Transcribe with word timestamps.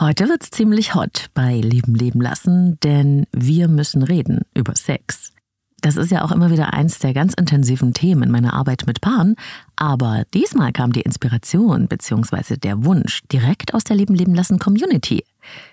Heute 0.00 0.30
wird's 0.30 0.48
ziemlich 0.48 0.94
hot 0.94 1.26
bei 1.34 1.56
Leben 1.60 1.94
leben 1.94 2.22
lassen, 2.22 2.78
denn 2.82 3.26
wir 3.32 3.68
müssen 3.68 4.02
reden 4.02 4.46
über 4.54 4.74
Sex. 4.74 5.34
Das 5.82 5.98
ist 5.98 6.10
ja 6.10 6.24
auch 6.24 6.32
immer 6.32 6.50
wieder 6.50 6.72
eins 6.72 7.00
der 7.00 7.12
ganz 7.12 7.34
intensiven 7.34 7.92
Themen 7.92 8.22
in 8.22 8.30
meiner 8.30 8.54
Arbeit 8.54 8.84
mit 8.86 9.02
Paaren, 9.02 9.36
aber 9.76 10.24
diesmal 10.32 10.72
kam 10.72 10.94
die 10.94 11.02
Inspiration 11.02 11.86
bzw. 11.86 12.56
der 12.56 12.82
Wunsch 12.86 13.20
direkt 13.30 13.74
aus 13.74 13.84
der 13.84 13.96
Leben 13.96 14.14
leben 14.14 14.34
lassen 14.34 14.58
Community. 14.58 15.22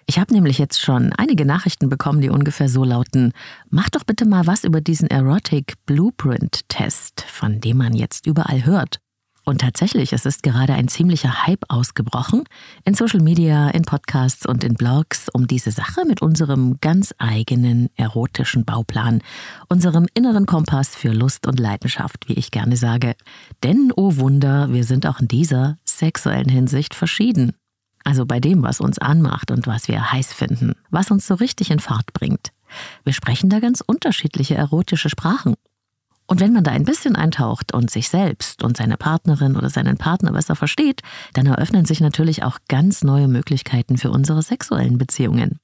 Ich 0.07 0.19
habe 0.19 0.33
nämlich 0.33 0.57
jetzt 0.57 0.81
schon 0.81 1.13
einige 1.13 1.45
Nachrichten 1.45 1.87
bekommen, 1.87 2.19
die 2.19 2.29
ungefähr 2.29 2.67
so 2.67 2.83
lauten: 2.83 3.31
Mach 3.69 3.89
doch 3.89 4.03
bitte 4.03 4.25
mal 4.25 4.45
was 4.45 4.65
über 4.65 4.81
diesen 4.81 5.09
Erotic 5.09 5.75
Blueprint 5.85 6.67
Test, 6.67 7.21
von 7.21 7.61
dem 7.61 7.77
man 7.77 7.93
jetzt 7.93 8.27
überall 8.27 8.65
hört. 8.65 8.99
Und 9.47 9.61
tatsächlich, 9.61 10.11
es 10.11 10.25
ist 10.25 10.43
gerade 10.43 10.73
ein 10.73 10.89
ziemlicher 10.89 11.47
Hype 11.47 11.63
ausgebrochen 11.69 12.43
in 12.83 12.95
Social 12.95 13.21
Media, 13.21 13.69
in 13.69 13.83
Podcasts 13.83 14.45
und 14.45 14.61
in 14.65 14.73
Blogs 14.73 15.29
um 15.29 15.47
diese 15.47 15.71
Sache 15.71 16.03
mit 16.05 16.21
unserem 16.21 16.81
ganz 16.81 17.15
eigenen 17.17 17.87
erotischen 17.95 18.65
Bauplan, 18.65 19.21
unserem 19.69 20.05
inneren 20.13 20.47
Kompass 20.47 20.97
für 20.97 21.13
Lust 21.13 21.47
und 21.47 21.61
Leidenschaft, 21.61 22.27
wie 22.27 22.33
ich 22.33 22.51
gerne 22.51 22.75
sage. 22.75 23.15
Denn, 23.63 23.93
oh 23.95 24.17
Wunder, 24.17 24.73
wir 24.73 24.83
sind 24.83 25.07
auch 25.07 25.21
in 25.21 25.29
dieser 25.29 25.77
sexuellen 25.85 26.49
Hinsicht 26.49 26.93
verschieden. 26.93 27.53
Also 28.03 28.25
bei 28.25 28.41
dem, 28.41 28.63
was 28.63 28.81
uns 28.81 28.99
anmacht 28.99 29.49
und 29.49 29.65
was 29.65 29.87
wir 29.87 30.11
heiß 30.11 30.33
finden, 30.33 30.73
was 30.89 31.09
uns 31.09 31.25
so 31.25 31.35
richtig 31.35 31.71
in 31.71 31.79
Fahrt 31.79 32.11
bringt. 32.11 32.51
Wir 33.05 33.13
sprechen 33.13 33.49
da 33.49 33.61
ganz 33.61 33.79
unterschiedliche 33.79 34.55
erotische 34.55 35.07
Sprachen. 35.07 35.55
Und 36.27 36.41
wenn 36.41 36.51
man 36.51 36.65
da 36.65 36.71
ein 36.71 36.83
bisschen 36.83 37.15
eintaucht 37.15 37.73
und 37.73 37.89
sich 37.89 38.09
selbst 38.09 38.61
und 38.61 38.75
seine 38.75 38.97
Partnerin 38.97 39.55
oder 39.55 39.69
seinen 39.69 39.97
Partner 39.97 40.33
besser 40.33 40.55
versteht, 40.55 41.01
dann 41.33 41.45
eröffnen 41.45 41.85
sich 41.85 42.01
natürlich 42.01 42.43
auch 42.43 42.59
ganz 42.67 43.03
neue 43.03 43.29
Möglichkeiten 43.29 43.97
für 43.97 44.11
unsere 44.11 44.41
sexuellen 44.41 44.97
Beziehungen. 44.97 45.59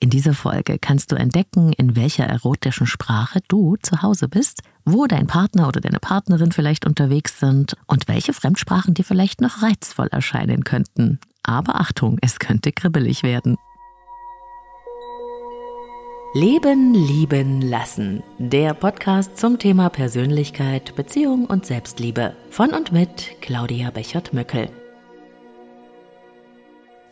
In 0.00 0.10
dieser 0.10 0.34
Folge 0.34 0.78
kannst 0.78 1.12
du 1.12 1.16
entdecken, 1.16 1.72
in 1.72 1.96
welcher 1.96 2.24
erotischen 2.26 2.86
Sprache 2.86 3.40
du 3.48 3.76
zu 3.80 4.02
Hause 4.02 4.28
bist, 4.28 4.62
wo 4.84 5.06
dein 5.06 5.26
Partner 5.26 5.68
oder 5.68 5.80
deine 5.80 6.00
Partnerin 6.00 6.52
vielleicht 6.52 6.84
unterwegs 6.84 7.40
sind 7.40 7.74
und 7.86 8.06
welche 8.06 8.34
Fremdsprachen 8.34 8.92
dir 8.92 9.04
vielleicht 9.04 9.40
noch 9.40 9.62
reizvoll 9.62 10.08
erscheinen 10.08 10.64
könnten. 10.64 11.20
Aber 11.42 11.80
Achtung, 11.80 12.18
es 12.20 12.38
könnte 12.38 12.72
kribbelig 12.72 13.22
werden. 13.22 13.56
Leben, 16.36 16.94
lieben, 16.94 17.60
lassen. 17.62 18.20
Der 18.38 18.74
Podcast 18.74 19.38
zum 19.38 19.56
Thema 19.56 19.88
Persönlichkeit, 19.88 20.96
Beziehung 20.96 21.46
und 21.46 21.64
Selbstliebe. 21.64 22.34
Von 22.50 22.70
und 22.70 22.90
mit 22.90 23.36
Claudia 23.40 23.92
Bechert-Möckel. 23.92 24.68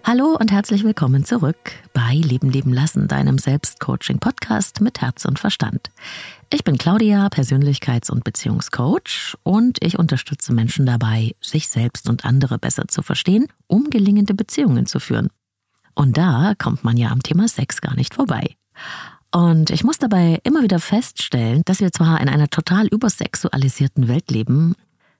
Hallo 0.02 0.36
und 0.40 0.50
herzlich 0.50 0.82
willkommen 0.82 1.24
zurück 1.24 1.70
bei 1.92 2.14
Leben, 2.14 2.50
lieben, 2.50 2.72
lassen, 2.72 3.06
deinem 3.06 3.38
Selbstcoaching-Podcast 3.38 4.80
mit 4.80 5.00
Herz 5.00 5.24
und 5.24 5.38
Verstand. 5.38 5.92
Ich 6.52 6.64
bin 6.64 6.76
Claudia, 6.76 7.28
Persönlichkeits- 7.28 8.10
und 8.10 8.24
Beziehungscoach 8.24 9.36
und 9.44 9.78
ich 9.84 10.00
unterstütze 10.00 10.52
Menschen 10.52 10.84
dabei, 10.84 11.36
sich 11.40 11.68
selbst 11.68 12.08
und 12.08 12.24
andere 12.24 12.58
besser 12.58 12.88
zu 12.88 13.02
verstehen, 13.02 13.46
um 13.68 13.88
gelingende 13.88 14.34
Beziehungen 14.34 14.86
zu 14.86 14.98
führen. 14.98 15.28
Und 15.94 16.18
da 16.18 16.54
kommt 16.58 16.82
man 16.82 16.96
ja 16.96 17.10
am 17.10 17.22
Thema 17.22 17.46
Sex 17.46 17.80
gar 17.80 17.94
nicht 17.94 18.16
vorbei. 18.16 18.56
Und 19.34 19.70
ich 19.70 19.82
muss 19.82 19.98
dabei 19.98 20.40
immer 20.44 20.62
wieder 20.62 20.78
feststellen, 20.78 21.62
dass 21.64 21.80
wir 21.80 21.90
zwar 21.90 22.20
in 22.20 22.28
einer 22.28 22.48
total 22.48 22.86
übersexualisierten 22.86 24.08
Welt 24.08 24.30
leben, 24.30 24.74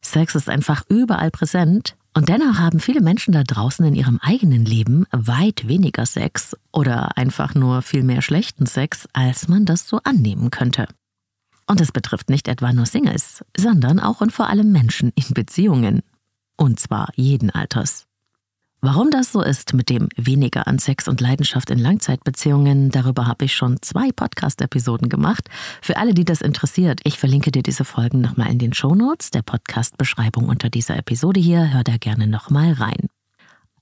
Sex 0.05 0.35
ist 0.35 0.49
einfach 0.49 0.83
überall 0.89 1.31
präsent, 1.31 1.97
und 2.15 2.29
dennoch 2.29 2.59
haben 2.59 2.79
viele 2.79 3.01
Menschen 3.01 3.33
da 3.33 3.43
draußen 3.43 3.87
in 3.87 3.95
ihrem 3.95 4.19
eigenen 4.21 4.67
Leben 4.67 5.07
weit 5.13 5.67
weniger 5.67 6.05
Sex 6.05 6.55
oder 6.71 7.17
einfach 7.17 7.55
nur 7.55 7.81
viel 7.81 8.03
mehr 8.03 8.21
schlechten 8.21 8.67
Sex, 8.67 9.09
als 9.15 9.49
man 9.49 9.65
das 9.65 9.89
so 9.89 9.99
annehmen 10.05 10.51
könnte. 10.51 10.89
Und 11.67 11.81
es 11.81 11.91
betrifft 11.91 12.29
nicht 12.29 12.49
etwa 12.49 12.73
nur 12.75 12.85
Singles, 12.85 13.43
sondern 13.57 13.99
auch 13.99 14.21
und 14.21 14.31
vor 14.31 14.51
allem 14.51 14.73
Menschen 14.73 15.11
in 15.15 15.33
Beziehungen. 15.33 16.03
Und 16.57 16.81
zwar 16.81 17.09
jeden 17.17 17.49
Alters. 17.49 18.07
Warum 18.85 19.13
das 19.13 19.31
so 19.31 19.41
ist 19.43 19.75
mit 19.75 19.91
dem 19.91 20.09
weniger 20.17 20.67
an 20.67 20.81
Sex 20.81 21.07
und 21.07 21.21
Leidenschaft 21.21 21.71
in 21.71 21.79
Langzeitbeziehungen, 21.79 22.91
darüber 22.91 23.29
habe 23.29 23.45
ich 23.45 23.55
schon 23.55 23.81
zwei 23.81 24.11
Podcast-Episoden 24.11 25.09
gemacht. 25.09 25.49
Für 25.81 25.99
alle, 25.99 26.15
die 26.15 26.25
das 26.25 26.41
interessiert, 26.41 26.99
ich 27.05 27.17
verlinke 27.17 27.53
dir 27.53 27.63
diese 27.63 27.85
Folgen 27.85 28.21
nochmal 28.21 28.51
in 28.51 28.59
den 28.59 28.73
Shownotes, 28.73 29.31
der 29.31 29.43
Podcast-Beschreibung 29.43 30.49
unter 30.49 30.69
dieser 30.69 30.97
Episode 30.97 31.39
hier. 31.39 31.73
Hör 31.73 31.85
da 31.85 31.97
gerne 31.97 32.27
nochmal 32.27 32.73
rein. 32.73 33.07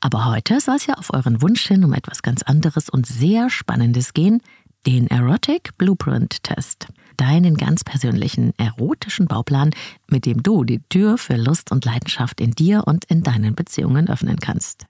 Aber 0.00 0.26
heute 0.26 0.60
soll 0.60 0.76
es 0.76 0.84
ja 0.84 0.92
auf 0.96 1.14
euren 1.14 1.40
Wunsch 1.40 1.66
hin 1.66 1.82
um 1.82 1.94
etwas 1.94 2.20
ganz 2.20 2.42
anderes 2.42 2.90
und 2.90 3.06
sehr 3.06 3.48
Spannendes 3.48 4.12
gehen, 4.12 4.42
den 4.86 5.06
Erotic 5.06 5.78
Blueprint 5.78 6.42
Test. 6.42 6.88
Deinen 7.16 7.56
ganz 7.56 7.84
persönlichen 7.84 8.52
erotischen 8.58 9.28
Bauplan, 9.28 9.70
mit 10.08 10.26
dem 10.26 10.42
du 10.42 10.64
die 10.64 10.82
Tür 10.90 11.16
für 11.16 11.36
Lust 11.36 11.72
und 11.72 11.86
Leidenschaft 11.86 12.38
in 12.38 12.50
dir 12.50 12.82
und 12.86 13.06
in 13.06 13.22
deinen 13.22 13.54
Beziehungen 13.54 14.06
öffnen 14.08 14.36
kannst 14.36 14.89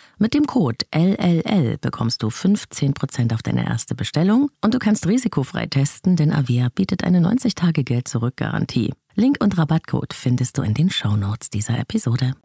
Mit 0.21 0.35
dem 0.35 0.45
Code 0.45 0.85
LLL 0.93 1.79
bekommst 1.79 2.21
du 2.21 2.27
15% 2.27 3.33
auf 3.33 3.41
deine 3.41 3.65
erste 3.65 3.95
Bestellung 3.95 4.51
und 4.61 4.75
du 4.75 4.77
kannst 4.77 5.07
risikofrei 5.07 5.65
testen, 5.65 6.15
denn 6.15 6.31
Avia 6.31 6.69
bietet 6.69 7.03
eine 7.03 7.21
90-Tage-Geld-Zurück-Garantie. 7.27 8.93
Link 9.15 9.37
und 9.41 9.57
Rabattcode 9.57 10.13
findest 10.13 10.59
du 10.59 10.61
in 10.61 10.75
den 10.75 10.91
Shownotes 10.91 11.49
dieser 11.49 11.79
Episode. 11.79 12.35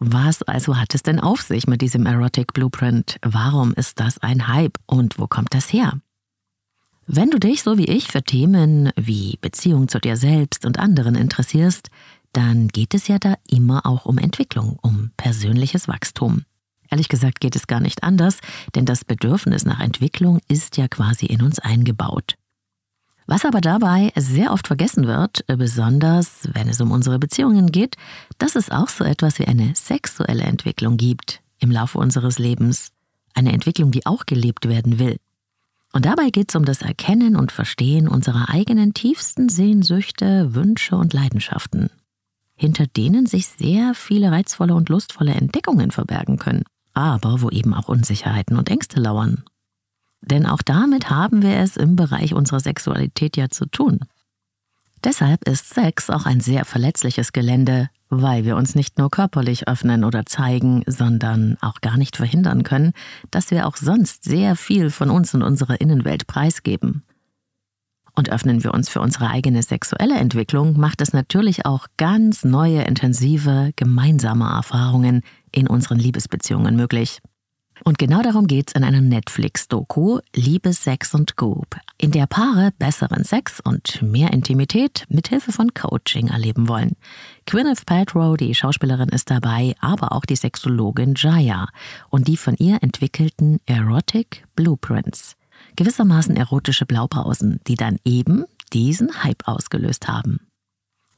Was 0.00 0.42
also 0.42 0.76
hat 0.76 0.96
es 0.96 1.04
denn 1.04 1.20
auf 1.20 1.42
sich 1.42 1.68
mit 1.68 1.80
diesem 1.80 2.04
Erotic 2.04 2.52
Blueprint? 2.52 3.18
Warum 3.22 3.74
ist 3.74 4.00
das 4.00 4.18
ein 4.18 4.48
Hype 4.48 4.78
und 4.86 5.20
wo 5.20 5.28
kommt 5.28 5.54
das 5.54 5.72
her? 5.72 6.00
Wenn 7.08 7.30
du 7.30 7.38
dich, 7.38 7.62
so 7.62 7.78
wie 7.78 7.84
ich, 7.84 8.08
für 8.08 8.24
Themen 8.24 8.90
wie 8.96 9.38
Beziehung 9.40 9.86
zu 9.86 10.00
dir 10.00 10.16
selbst 10.16 10.66
und 10.66 10.80
anderen 10.80 11.14
interessierst, 11.14 11.88
dann 12.36 12.68
geht 12.68 12.92
es 12.92 13.08
ja 13.08 13.18
da 13.18 13.36
immer 13.48 13.86
auch 13.86 14.04
um 14.04 14.18
Entwicklung, 14.18 14.78
um 14.82 15.10
persönliches 15.16 15.88
Wachstum. 15.88 16.42
Ehrlich 16.90 17.08
gesagt 17.08 17.40
geht 17.40 17.56
es 17.56 17.66
gar 17.66 17.80
nicht 17.80 18.02
anders, 18.02 18.38
denn 18.74 18.84
das 18.84 19.04
Bedürfnis 19.04 19.64
nach 19.64 19.80
Entwicklung 19.80 20.40
ist 20.46 20.76
ja 20.76 20.86
quasi 20.86 21.26
in 21.26 21.42
uns 21.42 21.58
eingebaut. 21.58 22.34
Was 23.26 23.44
aber 23.44 23.60
dabei 23.60 24.12
sehr 24.16 24.52
oft 24.52 24.66
vergessen 24.66 25.06
wird, 25.06 25.44
besonders 25.46 26.48
wenn 26.52 26.68
es 26.68 26.80
um 26.80 26.92
unsere 26.92 27.18
Beziehungen 27.18 27.72
geht, 27.72 27.96
dass 28.38 28.54
es 28.54 28.70
auch 28.70 28.88
so 28.88 29.02
etwas 29.02 29.38
wie 29.38 29.46
eine 29.46 29.74
sexuelle 29.74 30.44
Entwicklung 30.44 30.96
gibt 30.96 31.40
im 31.58 31.70
Laufe 31.70 31.98
unseres 31.98 32.38
Lebens. 32.38 32.92
Eine 33.34 33.52
Entwicklung, 33.52 33.90
die 33.90 34.06
auch 34.06 34.26
gelebt 34.26 34.68
werden 34.68 34.98
will. 34.98 35.16
Und 35.92 36.04
dabei 36.04 36.30
geht 36.30 36.50
es 36.50 36.56
um 36.56 36.66
das 36.66 36.82
Erkennen 36.82 37.34
und 37.34 37.50
Verstehen 37.50 38.06
unserer 38.06 38.50
eigenen 38.50 38.94
tiefsten 38.94 39.48
Sehnsüchte, 39.48 40.54
Wünsche 40.54 40.96
und 40.96 41.12
Leidenschaften. 41.12 41.90
Hinter 42.56 42.86
denen 42.86 43.26
sich 43.26 43.46
sehr 43.46 43.94
viele 43.94 44.32
reizvolle 44.32 44.74
und 44.74 44.88
lustvolle 44.88 45.34
Entdeckungen 45.34 45.90
verbergen 45.90 46.38
können, 46.38 46.64
aber 46.94 47.42
wo 47.42 47.50
eben 47.50 47.74
auch 47.74 47.88
Unsicherheiten 47.88 48.56
und 48.56 48.70
Ängste 48.70 48.98
lauern. 48.98 49.44
Denn 50.22 50.46
auch 50.46 50.62
damit 50.62 51.10
haben 51.10 51.42
wir 51.42 51.56
es 51.58 51.76
im 51.76 51.94
Bereich 51.94 52.34
unserer 52.34 52.60
Sexualität 52.60 53.36
ja 53.36 53.48
zu 53.48 53.66
tun. 53.66 54.00
Deshalb 55.04 55.46
ist 55.46 55.72
Sex 55.72 56.10
auch 56.10 56.26
ein 56.26 56.40
sehr 56.40 56.64
verletzliches 56.64 57.32
Gelände, 57.32 57.90
weil 58.08 58.44
wir 58.44 58.56
uns 58.56 58.74
nicht 58.74 58.98
nur 58.98 59.10
körperlich 59.10 59.68
öffnen 59.68 60.04
oder 60.04 60.26
zeigen, 60.26 60.82
sondern 60.86 61.58
auch 61.60 61.80
gar 61.80 61.96
nicht 61.96 62.16
verhindern 62.16 62.62
können, 62.62 62.92
dass 63.30 63.50
wir 63.50 63.66
auch 63.66 63.76
sonst 63.76 64.24
sehr 64.24 64.56
viel 64.56 64.90
von 64.90 65.10
uns 65.10 65.34
und 65.34 65.42
unserer 65.42 65.80
Innenwelt 65.80 66.26
preisgeben. 66.26 67.04
Und 68.16 68.30
öffnen 68.30 68.64
wir 68.64 68.72
uns 68.72 68.88
für 68.88 69.02
unsere 69.02 69.28
eigene 69.28 69.62
sexuelle 69.62 70.16
Entwicklung, 70.16 70.78
macht 70.78 71.02
es 71.02 71.12
natürlich 71.12 71.66
auch 71.66 71.86
ganz 71.98 72.44
neue, 72.44 72.82
intensive, 72.82 73.72
gemeinsame 73.76 74.46
Erfahrungen 74.46 75.22
in 75.52 75.68
unseren 75.68 75.98
Liebesbeziehungen 75.98 76.76
möglich. 76.76 77.20
Und 77.84 77.98
genau 77.98 78.22
darum 78.22 78.46
geht's 78.46 78.72
in 78.72 78.84
einer 78.84 79.02
Netflix-Doku 79.02 80.20
Liebe, 80.34 80.72
Sex 80.72 81.14
und 81.14 81.36
Goop, 81.36 81.76
in 81.98 82.10
der 82.10 82.26
Paare 82.26 82.70
besseren 82.78 83.22
Sex 83.22 83.60
und 83.60 84.00
mehr 84.00 84.32
Intimität 84.32 85.04
mithilfe 85.10 85.52
von 85.52 85.74
Coaching 85.74 86.28
erleben 86.28 86.68
wollen. 86.68 86.96
Gwyneth 87.44 87.84
Paltrow, 87.84 88.36
die 88.38 88.54
Schauspielerin, 88.54 89.10
ist 89.10 89.30
dabei, 89.30 89.74
aber 89.80 90.12
auch 90.12 90.24
die 90.24 90.36
Sexologin 90.36 91.14
Jaya 91.16 91.68
und 92.08 92.28
die 92.28 92.38
von 92.38 92.56
ihr 92.56 92.82
entwickelten 92.82 93.60
Erotic 93.66 94.46
Blueprints 94.56 95.35
gewissermaßen 95.76 96.36
erotische 96.36 96.86
Blaupausen, 96.86 97.60
die 97.66 97.76
dann 97.76 97.98
eben 98.04 98.44
diesen 98.72 99.22
Hype 99.22 99.46
ausgelöst 99.46 100.08
haben. 100.08 100.40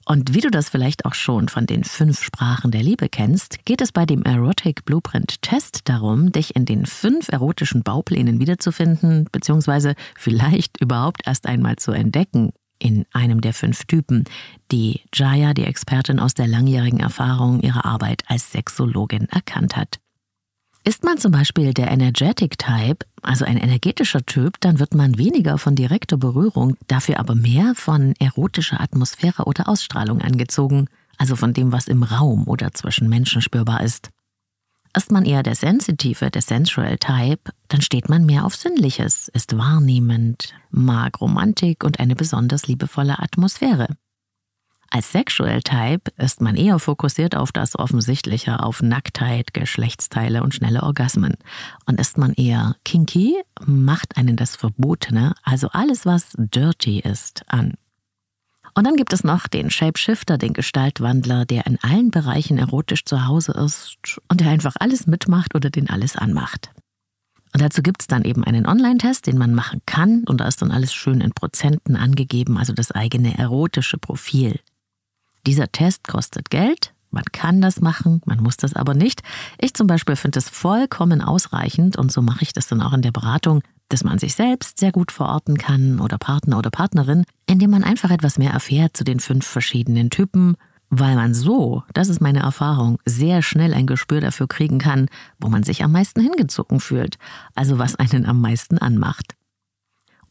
Und 0.09 0.35
wie 0.35 0.41
du 0.41 0.51
das 0.51 0.71
vielleicht 0.71 1.05
auch 1.05 1.13
schon 1.13 1.49
von 1.49 1.67
den 1.67 1.85
fünf 1.85 2.23
Sprachen 2.23 2.71
der 2.71 2.83
Liebe 2.83 3.11
kennst, 3.11 3.67
geht 3.67 3.83
es 3.83 3.93
bei 3.93 4.07
dem 4.07 4.23
Erotic 4.23 4.87
Blueprint 4.87 5.43
Test 5.43 5.83
darum, 5.85 6.33
dich 6.33 6.57
in 6.57 6.65
den 6.65 6.87
fünf 6.87 7.29
erotischen 7.29 7.83
Bauplänen 7.83 8.41
wiederzufinden, 8.41 9.29
beziehungsweise 9.31 9.95
vielleicht 10.17 10.81
überhaupt 10.81 11.27
erst 11.27 11.47
einmal 11.47 11.77
zu 11.77 11.93
entdecken 11.93 12.53
in 12.79 13.05
einem 13.13 13.43
der 13.43 13.53
fünf 13.53 13.85
Typen, 13.85 14.25
die 14.73 15.03
Jaya, 15.13 15.53
die 15.53 15.65
Expertin 15.65 16.21
aus 16.21 16.33
der 16.33 16.47
langjährigen 16.47 17.01
Erfahrung 17.01 17.61
ihrer 17.61 17.85
Arbeit 17.85 18.23
als 18.29 18.51
Sexologin, 18.51 19.29
erkannt 19.29 19.77
hat. 19.77 19.99
Ist 20.89 21.05
man 21.05 21.19
zum 21.19 21.33
Beispiel 21.33 21.75
der 21.75 21.91
Energetic 21.91 22.57
Type, 22.59 23.05
also 23.21 23.45
ein 23.45 23.59
energetischer 23.59 24.25
Typ, 24.25 24.59
dann 24.61 24.79
wird 24.79 24.95
man 24.95 25.19
weniger 25.19 25.59
von 25.59 25.75
direkter 25.75 26.17
Berührung, 26.17 26.79
dafür 26.87 27.21
aber 27.21 27.35
mehr 27.35 27.75
von 27.75 28.15
erotischer 28.19 28.81
Atmosphäre 28.81 29.45
oder 29.45 29.69
Ausstrahlung 29.69 30.23
angezogen, 30.23 30.89
also 31.19 31.37
von 31.37 31.53
dem, 31.53 31.73
was 31.73 31.89
im 31.89 32.05
Raum 32.05 32.49
oder 32.49 32.73
zwischen 32.73 33.11
Menschen 33.11 33.43
spürbar 33.43 33.83
ist. 33.83 34.09
Ist 34.97 35.13
man 35.13 35.27
eher 35.27 35.43
der 35.43 35.57
sensitive, 35.57 36.31
der 36.31 36.41
sensual 36.41 36.97
Type, 36.97 37.53
dann 37.69 37.83
steht 37.83 38.09
man 38.09 38.25
mehr 38.25 38.47
auf 38.47 38.57
Sinnliches, 38.57 39.29
ist 39.29 39.59
wahrnehmend, 39.59 40.55
mag 40.71 41.21
Romantik 41.21 41.85
und 41.85 42.01
eine 42.01 42.17
besonders 42.17 42.67
liebevolle 42.67 43.19
Atmosphäre. 43.19 43.89
Als 44.91 45.13
Sexual 45.13 45.61
Type 45.63 46.11
ist 46.17 46.41
man 46.41 46.57
eher 46.57 46.79
fokussiert 46.79 47.37
auf 47.37 47.53
das 47.53 47.79
Offensichtliche, 47.79 48.63
auf 48.63 48.81
Nacktheit, 48.83 49.53
Geschlechtsteile 49.53 50.43
und 50.43 50.55
schnelle 50.55 50.83
Orgasmen. 50.83 51.35
Und 51.85 52.01
ist 52.01 52.17
man 52.17 52.33
eher 52.33 52.75
kinky, 52.85 53.37
macht 53.67 54.17
einen 54.17 54.37
das 54.37 54.57
Verbotene, 54.57 55.35
also 55.43 55.69
alles, 55.73 56.07
was 56.07 56.33
dirty 56.39 57.01
ist, 57.01 57.43
an. 57.49 57.75
Und 58.75 58.87
dann 58.87 58.97
gibt 58.97 59.13
es 59.13 59.25
noch 59.25 59.47
den 59.47 59.71
Shapeshifter, 59.71 60.39
den 60.39 60.53
Gestaltwandler, 60.53 61.45
der 61.45 61.67
in 61.67 61.79
allen 61.83 62.11
Bereichen 62.11 62.59
erotisch 62.59 63.05
zu 63.05 63.27
Hause 63.27 63.53
ist 63.53 63.99
und 64.29 64.41
der 64.41 64.51
einfach 64.51 64.77
alles 64.79 65.07
mitmacht 65.07 65.55
oder 65.55 65.69
den 65.69 65.91
alles 65.91 66.17
anmacht. 66.17 66.71
Und 67.53 67.63
dazu 67.63 67.83
gibt 67.83 68.03
es 68.03 68.07
dann 68.07 68.25
eben 68.25 68.45
einen 68.45 68.67
Online-Test, 68.67 69.27
den 69.27 69.37
man 69.37 69.55
machen 69.55 69.81
kann 69.85 70.25
und 70.27 70.41
da 70.41 70.47
ist 70.47 70.63
dann 70.63 70.71
alles 70.71 70.95
schön 70.95 71.21
in 71.21 71.33
Prozenten 71.33 71.97
angegeben, 71.97 72.57
also 72.57 72.73
das 72.73 72.93
eigene 72.93 73.37
erotische 73.37 73.99
Profil. 73.99 74.61
Dieser 75.49 75.73
Test 75.73 76.07
kostet 76.07 76.51
Geld. 76.51 76.93
Man 77.11 77.25
kann 77.33 77.63
das 77.63 77.81
machen, 77.81 78.21
man 78.27 78.43
muss 78.43 78.59
das 78.59 78.75
aber 78.75 78.93
nicht. 78.93 79.23
Ich 79.59 79.73
zum 79.73 79.87
Beispiel 79.87 80.15
finde 80.15 80.41
es 80.41 80.51
vollkommen 80.51 81.23
ausreichend 81.23 81.97
und 81.97 82.13
so 82.13 82.21
mache 82.21 82.43
ich 82.43 82.53
das 82.53 82.69
dann 82.69 82.83
auch 82.83 82.93
in 82.93 83.01
der 83.01 83.13
Beratung, 83.13 83.63
dass 83.89 84.05
man 84.05 84.19
sich 84.19 84.35
selbst 84.35 84.79
sehr 84.79 84.93
gut 84.93 85.11
verorten 85.11 85.57
kann 85.57 86.01
oder 86.01 86.19
Partner 86.19 86.59
oder 86.59 86.69
Partnerin, 86.69 87.25
indem 87.47 87.71
man 87.71 87.83
einfach 87.83 88.11
etwas 88.11 88.37
mehr 88.37 88.53
erfährt 88.53 88.95
zu 88.95 89.05
den 89.05 89.21
fünf 89.21 89.47
verschiedenen 89.47 90.11
Typen, 90.11 90.57
weil 90.91 91.15
man 91.15 91.33
so, 91.33 91.83
das 91.95 92.11
ist 92.11 92.21
meine 92.21 92.41
Erfahrung, 92.41 92.99
sehr 93.07 93.41
schnell 93.41 93.73
ein 93.73 93.87
Gespür 93.87 94.21
dafür 94.21 94.49
kriegen 94.49 94.79
kann, 94.79 95.09
wo 95.41 95.49
man 95.49 95.63
sich 95.63 95.83
am 95.83 95.93
meisten 95.93 96.21
hingezogen 96.21 96.79
fühlt, 96.79 97.17
also 97.55 97.79
was 97.79 97.97
einen 97.97 98.27
am 98.27 98.43
meisten 98.43 98.77
anmacht. 98.77 99.38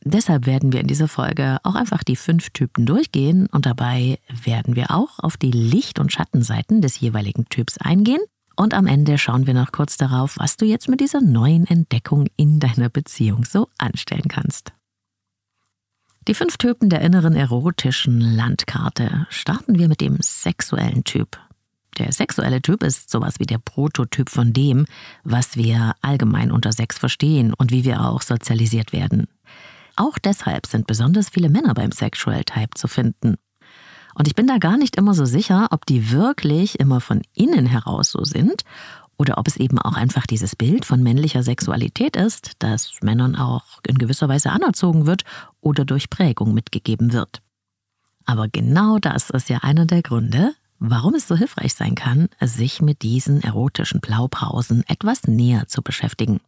Deshalb 0.09 0.45
werden 0.45 0.71
wir 0.71 0.80
in 0.80 0.88
dieser 0.88 1.07
Folge 1.07 1.57
auch 1.63 1.75
einfach 1.75 2.04
die 2.04 2.15
fünf 2.15 2.50
Typen 2.51 2.86
durchgehen 2.86 3.48
und 3.48 3.65
dabei 3.65 4.19
werden 4.44 4.75
wir 4.75 4.92
auch 4.92 5.19
auf 5.19 5.38
die 5.38 5.51
Licht- 5.51 6.00
und 6.00 6.12
Schattenseiten 6.12 6.81
des 6.81 7.00
jeweiligen 7.00 7.45
Typs 7.50 7.77
eingehen. 7.77 8.21
Und 8.56 8.74
am 8.74 8.88
Ende 8.88 9.18
schauen 9.18 9.45
wir 9.45 9.54
noch 9.54 9.71
kurz 9.71 9.98
darauf, 9.98 10.38
was 10.39 10.57
du 10.57 10.65
jetzt 10.65 10.89
mit 10.89 11.00
dieser 11.00 11.21
neuen 11.21 11.68
Entdeckung 11.68 12.27
in 12.38 12.59
deiner 12.59 12.89
Beziehung 12.89 13.45
so 13.45 13.68
anstellen 13.77 14.27
kannst. 14.27 14.71
Die 16.27 16.33
fünf 16.33 16.57
Typen 16.57 16.89
der 16.89 17.01
inneren 17.01 17.36
erotischen 17.36 18.19
Landkarte 18.19 19.27
starten 19.30 19.77
wir 19.77 19.88
mit 19.88 20.01
dem 20.01 20.18
sexuellen 20.19 21.04
Typ. 21.04 21.39
Der 21.98 22.12
sexuelle 22.12 22.62
Typ 22.62 22.83
ist 22.83 23.09
sowas 23.09 23.39
wie 23.39 23.45
der 23.45 23.59
Prototyp 23.59 24.30
von 24.30 24.54
dem, 24.54 24.86
was 25.24 25.56
wir 25.56 25.95
allgemein 26.01 26.51
unter 26.51 26.71
Sex 26.71 26.98
verstehen 26.98 27.54
und 27.54 27.71
wie 27.71 27.86
wir 27.86 28.06
auch 28.06 28.21
sozialisiert 28.21 28.94
werden. 28.94 29.27
Auch 29.97 30.19
deshalb 30.19 30.67
sind 30.67 30.88
besonders 30.88 31.29
viele 31.29 31.49
Männer 31.49 31.73
beim 31.73 31.91
Sexual 31.91 32.44
Type 32.44 32.75
zu 32.75 32.88
finden. 32.88 33.35
Und 34.13 34.27
ich 34.27 34.35
bin 34.35 34.47
da 34.47 34.59
gar 34.59 34.77
nicht 34.77 34.95
immer 34.95 35.13
so 35.13 35.25
sicher, 35.25 35.67
ob 35.71 35.85
die 35.85 36.11
wirklich 36.11 36.79
immer 36.79 37.01
von 37.01 37.21
innen 37.33 37.65
heraus 37.65 38.11
so 38.11 38.23
sind 38.23 38.63
oder 39.17 39.38
ob 39.39 39.47
es 39.47 39.57
eben 39.57 39.79
auch 39.79 39.95
einfach 39.95 40.27
dieses 40.27 40.55
Bild 40.55 40.85
von 40.85 41.01
männlicher 41.01 41.41
Sexualität 41.44 42.15
ist, 42.15 42.53
das 42.59 42.94
Männern 43.01 43.35
auch 43.35 43.63
in 43.88 43.97
gewisser 43.97 44.29
Weise 44.29 44.51
anerzogen 44.51 45.07
wird 45.07 45.23
oder 45.61 45.83
durch 45.83 46.09
Prägung 46.09 46.53
mitgegeben 46.53 47.11
wird. 47.13 47.41
Aber 48.25 48.47
genau 48.47 48.99
das 48.99 49.31
ist 49.31 49.49
ja 49.49 49.59
einer 49.59 49.85
der 49.85 50.03
Gründe, 50.03 50.53
warum 50.77 51.15
es 51.15 51.27
so 51.27 51.35
hilfreich 51.35 51.73
sein 51.73 51.95
kann, 51.95 52.29
sich 52.39 52.81
mit 52.81 53.01
diesen 53.01 53.41
erotischen 53.41 53.99
Blaupausen 53.99 54.83
etwas 54.88 55.27
näher 55.27 55.68
zu 55.68 55.81
beschäftigen. 55.81 56.39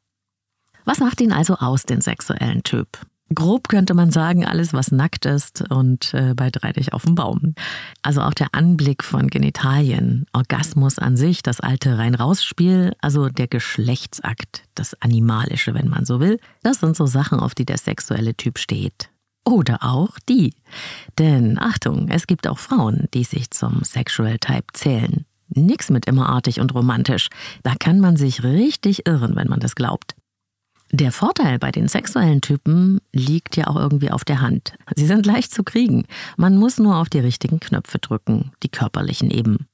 Was 0.86 1.00
macht 1.00 1.22
ihn 1.22 1.32
also 1.32 1.56
aus, 1.56 1.84
den 1.84 2.02
sexuellen 2.02 2.64
Typ? 2.64 3.00
Grob 3.34 3.70
könnte 3.70 3.94
man 3.94 4.12
sagen, 4.12 4.46
alles, 4.46 4.74
was 4.74 4.92
nackt 4.92 5.26
ist 5.26 5.70
und 5.70 6.14
äh, 6.14 6.34
bei 6.36 6.50
Dreidich 6.50 6.94
auf 6.94 7.06
dem 7.06 7.16
Baum. 7.16 7.54
Also 8.02 8.22
auch 8.22 8.34
der 8.34 8.48
Anblick 8.54 9.04
von 9.04 9.28
Genitalien, 9.28 10.26
Orgasmus 10.34 10.98
an 10.98 11.16
sich, 11.16 11.44
das 11.44 11.60
alte 11.60 11.98
Rein-Raus-Spiel, 11.98 12.94
also 13.02 13.30
der 13.30 13.48
Geschlechtsakt, 13.48 14.64
das 14.74 15.00
Animalische, 15.02 15.76
wenn 15.76 15.90
man 15.90 16.06
so 16.06 16.20
will, 16.20 16.40
das 16.64 16.80
sind 16.80 16.96
so 16.96 17.06
Sachen, 17.06 17.40
auf 17.40 17.54
die 17.54 17.66
der 17.66 17.78
sexuelle 17.78 18.36
Typ 18.36 18.58
steht. 18.58 19.10
Oder 19.46 19.80
auch 19.82 20.18
die. 20.28 20.54
Denn 21.18 21.60
Achtung, 21.60 22.10
es 22.10 22.28
gibt 22.28 22.48
auch 22.48 22.60
Frauen, 22.60 23.08
die 23.14 23.24
sich 23.24 23.52
zum 23.52 23.84
Sexual 23.84 24.38
Type 24.40 24.74
zählen. 24.74 25.26
Nix 25.50 25.90
mit 25.90 26.06
immerartig 26.06 26.60
und 26.60 26.74
romantisch. 26.74 27.30
Da 27.64 27.74
kann 27.76 28.00
man 28.00 28.18
sich 28.18 28.44
richtig 28.44 29.08
irren, 29.08 29.36
wenn 29.36 29.48
man 29.48 29.60
das 29.60 29.76
glaubt. 29.76 30.16
Der 30.92 31.12
Vorteil 31.12 31.60
bei 31.60 31.72
den 31.72 31.88
sexuellen 31.88 32.42
Typen 32.42 33.00
liegt 33.14 33.56
ja 33.56 33.68
auch 33.68 33.76
irgendwie 33.76 34.10
auf 34.10 34.26
der 34.26 34.42
Hand. 34.42 34.74
Sie 34.96 35.06
sind 35.06 35.26
leicht 35.26 35.54
zu 35.54 35.64
kriegen. 35.64 36.06
Man 36.36 36.58
muss 36.58 36.80
nur 36.80 36.98
auf 36.98 37.10
die 37.10 37.20
richtigen 37.20 37.60
Knöpfe 37.60 38.00
drücken, 38.00 38.52
die 38.64 38.70
körperlichen 38.70 39.30
eben. 39.30 39.68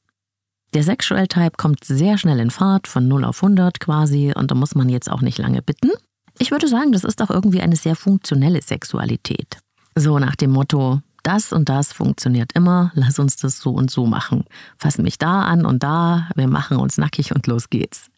Der 0.73 0.83
Sexual 0.83 1.27
Type 1.27 1.53
kommt 1.55 1.85
sehr 1.85 2.17
schnell 2.17 2.39
in 2.41 2.51
Fahrt, 2.51 2.87
von 2.87 3.07
0 3.07 3.23
auf 3.23 3.41
100 3.41 3.79
quasi, 3.79 4.33
und 4.35 4.51
da 4.51 4.55
muss 4.55 4.75
man 4.75 4.89
jetzt 4.89 5.09
auch 5.09 5.21
nicht 5.21 5.37
lange 5.37 5.61
bitten. 5.61 5.89
Ich 6.37 6.51
würde 6.51 6.67
sagen, 6.67 6.91
das 6.91 7.05
ist 7.05 7.21
auch 7.21 7.29
irgendwie 7.29 7.61
eine 7.61 7.77
sehr 7.77 7.95
funktionelle 7.95 8.61
Sexualität. 8.61 9.59
So 9.95 10.19
nach 10.19 10.35
dem 10.35 10.51
Motto, 10.51 10.99
das 11.23 11.53
und 11.53 11.69
das 11.69 11.93
funktioniert 11.93 12.51
immer, 12.55 12.91
lass 12.93 13.19
uns 13.19 13.37
das 13.37 13.59
so 13.59 13.69
und 13.69 13.89
so 13.89 14.05
machen. 14.05 14.43
Fass 14.75 14.97
mich 14.97 15.17
da 15.17 15.43
an 15.43 15.65
und 15.65 15.81
da, 15.81 16.27
wir 16.35 16.49
machen 16.49 16.75
uns 16.75 16.97
nackig 16.97 17.33
und 17.33 17.47
los 17.47 17.69
geht's. 17.69 18.09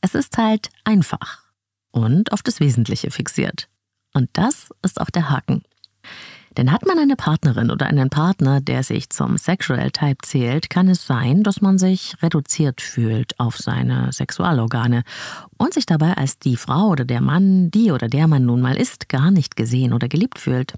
Es 0.00 0.16
ist 0.16 0.36
halt 0.36 0.70
einfach 0.82 1.39
und 1.92 2.32
auf 2.32 2.42
das 2.42 2.60
Wesentliche 2.60 3.10
fixiert. 3.10 3.68
Und 4.12 4.28
das 4.32 4.70
ist 4.82 5.00
auch 5.00 5.10
der 5.10 5.30
Haken. 5.30 5.62
Denn 6.56 6.72
hat 6.72 6.84
man 6.84 6.98
eine 6.98 7.14
Partnerin 7.14 7.70
oder 7.70 7.86
einen 7.86 8.10
Partner, 8.10 8.60
der 8.60 8.82
sich 8.82 9.08
zum 9.10 9.38
Sexual 9.38 9.92
Type 9.92 10.18
zählt, 10.22 10.68
kann 10.68 10.88
es 10.88 11.06
sein, 11.06 11.44
dass 11.44 11.60
man 11.60 11.78
sich 11.78 12.16
reduziert 12.22 12.80
fühlt 12.80 13.38
auf 13.38 13.56
seine 13.56 14.12
Sexualorgane 14.12 15.04
und 15.58 15.74
sich 15.74 15.86
dabei 15.86 16.14
als 16.16 16.40
die 16.40 16.56
Frau 16.56 16.88
oder 16.88 17.04
der 17.04 17.20
Mann, 17.20 17.70
die 17.70 17.92
oder 17.92 18.08
der 18.08 18.26
man 18.26 18.44
nun 18.44 18.60
mal 18.60 18.76
ist, 18.76 19.08
gar 19.08 19.30
nicht 19.30 19.54
gesehen 19.56 19.92
oder 19.92 20.08
geliebt 20.08 20.40
fühlt. 20.40 20.74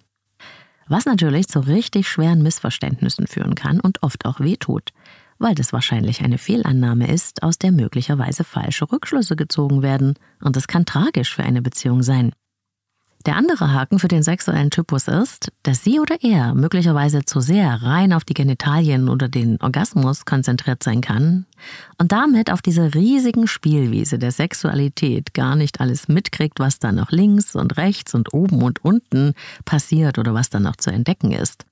Was 0.88 1.06
natürlich 1.06 1.48
zu 1.48 1.60
richtig 1.60 2.06
schweren 2.06 2.42
Missverständnissen 2.42 3.26
führen 3.26 3.54
kann 3.54 3.80
und 3.80 4.02
oft 4.02 4.26
auch 4.26 4.40
wehtut 4.40 4.92
weil 5.42 5.54
das 5.54 5.72
wahrscheinlich 5.72 6.22
eine 6.22 6.38
Fehlannahme 6.38 7.08
ist, 7.08 7.42
aus 7.42 7.58
der 7.58 7.72
möglicherweise 7.72 8.44
falsche 8.44 8.90
Rückschlüsse 8.90 9.36
gezogen 9.36 9.82
werden, 9.82 10.14
und 10.40 10.56
es 10.56 10.68
kann 10.68 10.86
tragisch 10.86 11.34
für 11.34 11.42
eine 11.42 11.62
Beziehung 11.62 12.02
sein. 12.02 12.32
Der 13.26 13.36
andere 13.36 13.72
Haken 13.72 14.00
für 14.00 14.08
den 14.08 14.24
sexuellen 14.24 14.70
Typus 14.70 15.06
ist, 15.06 15.52
dass 15.62 15.84
sie 15.84 16.00
oder 16.00 16.16
er 16.22 16.54
möglicherweise 16.54 17.24
zu 17.24 17.40
sehr 17.40 17.82
rein 17.82 18.12
auf 18.12 18.24
die 18.24 18.34
Genitalien 18.34 19.08
oder 19.08 19.28
den 19.28 19.60
Orgasmus 19.60 20.24
konzentriert 20.24 20.82
sein 20.82 21.00
kann 21.00 21.46
und 21.98 22.10
damit 22.10 22.50
auf 22.50 22.62
dieser 22.62 22.94
riesigen 22.94 23.46
Spielwiese 23.46 24.18
der 24.18 24.32
Sexualität 24.32 25.34
gar 25.34 25.54
nicht 25.54 25.80
alles 25.80 26.08
mitkriegt, 26.08 26.58
was 26.58 26.80
da 26.80 26.90
noch 26.90 27.12
links 27.12 27.54
und 27.54 27.76
rechts 27.76 28.12
und 28.14 28.34
oben 28.34 28.60
und 28.62 28.84
unten 28.84 29.34
passiert 29.64 30.18
oder 30.18 30.34
was 30.34 30.50
da 30.50 30.58
noch 30.58 30.76
zu 30.76 30.90
entdecken 30.90 31.30
ist. 31.30 31.64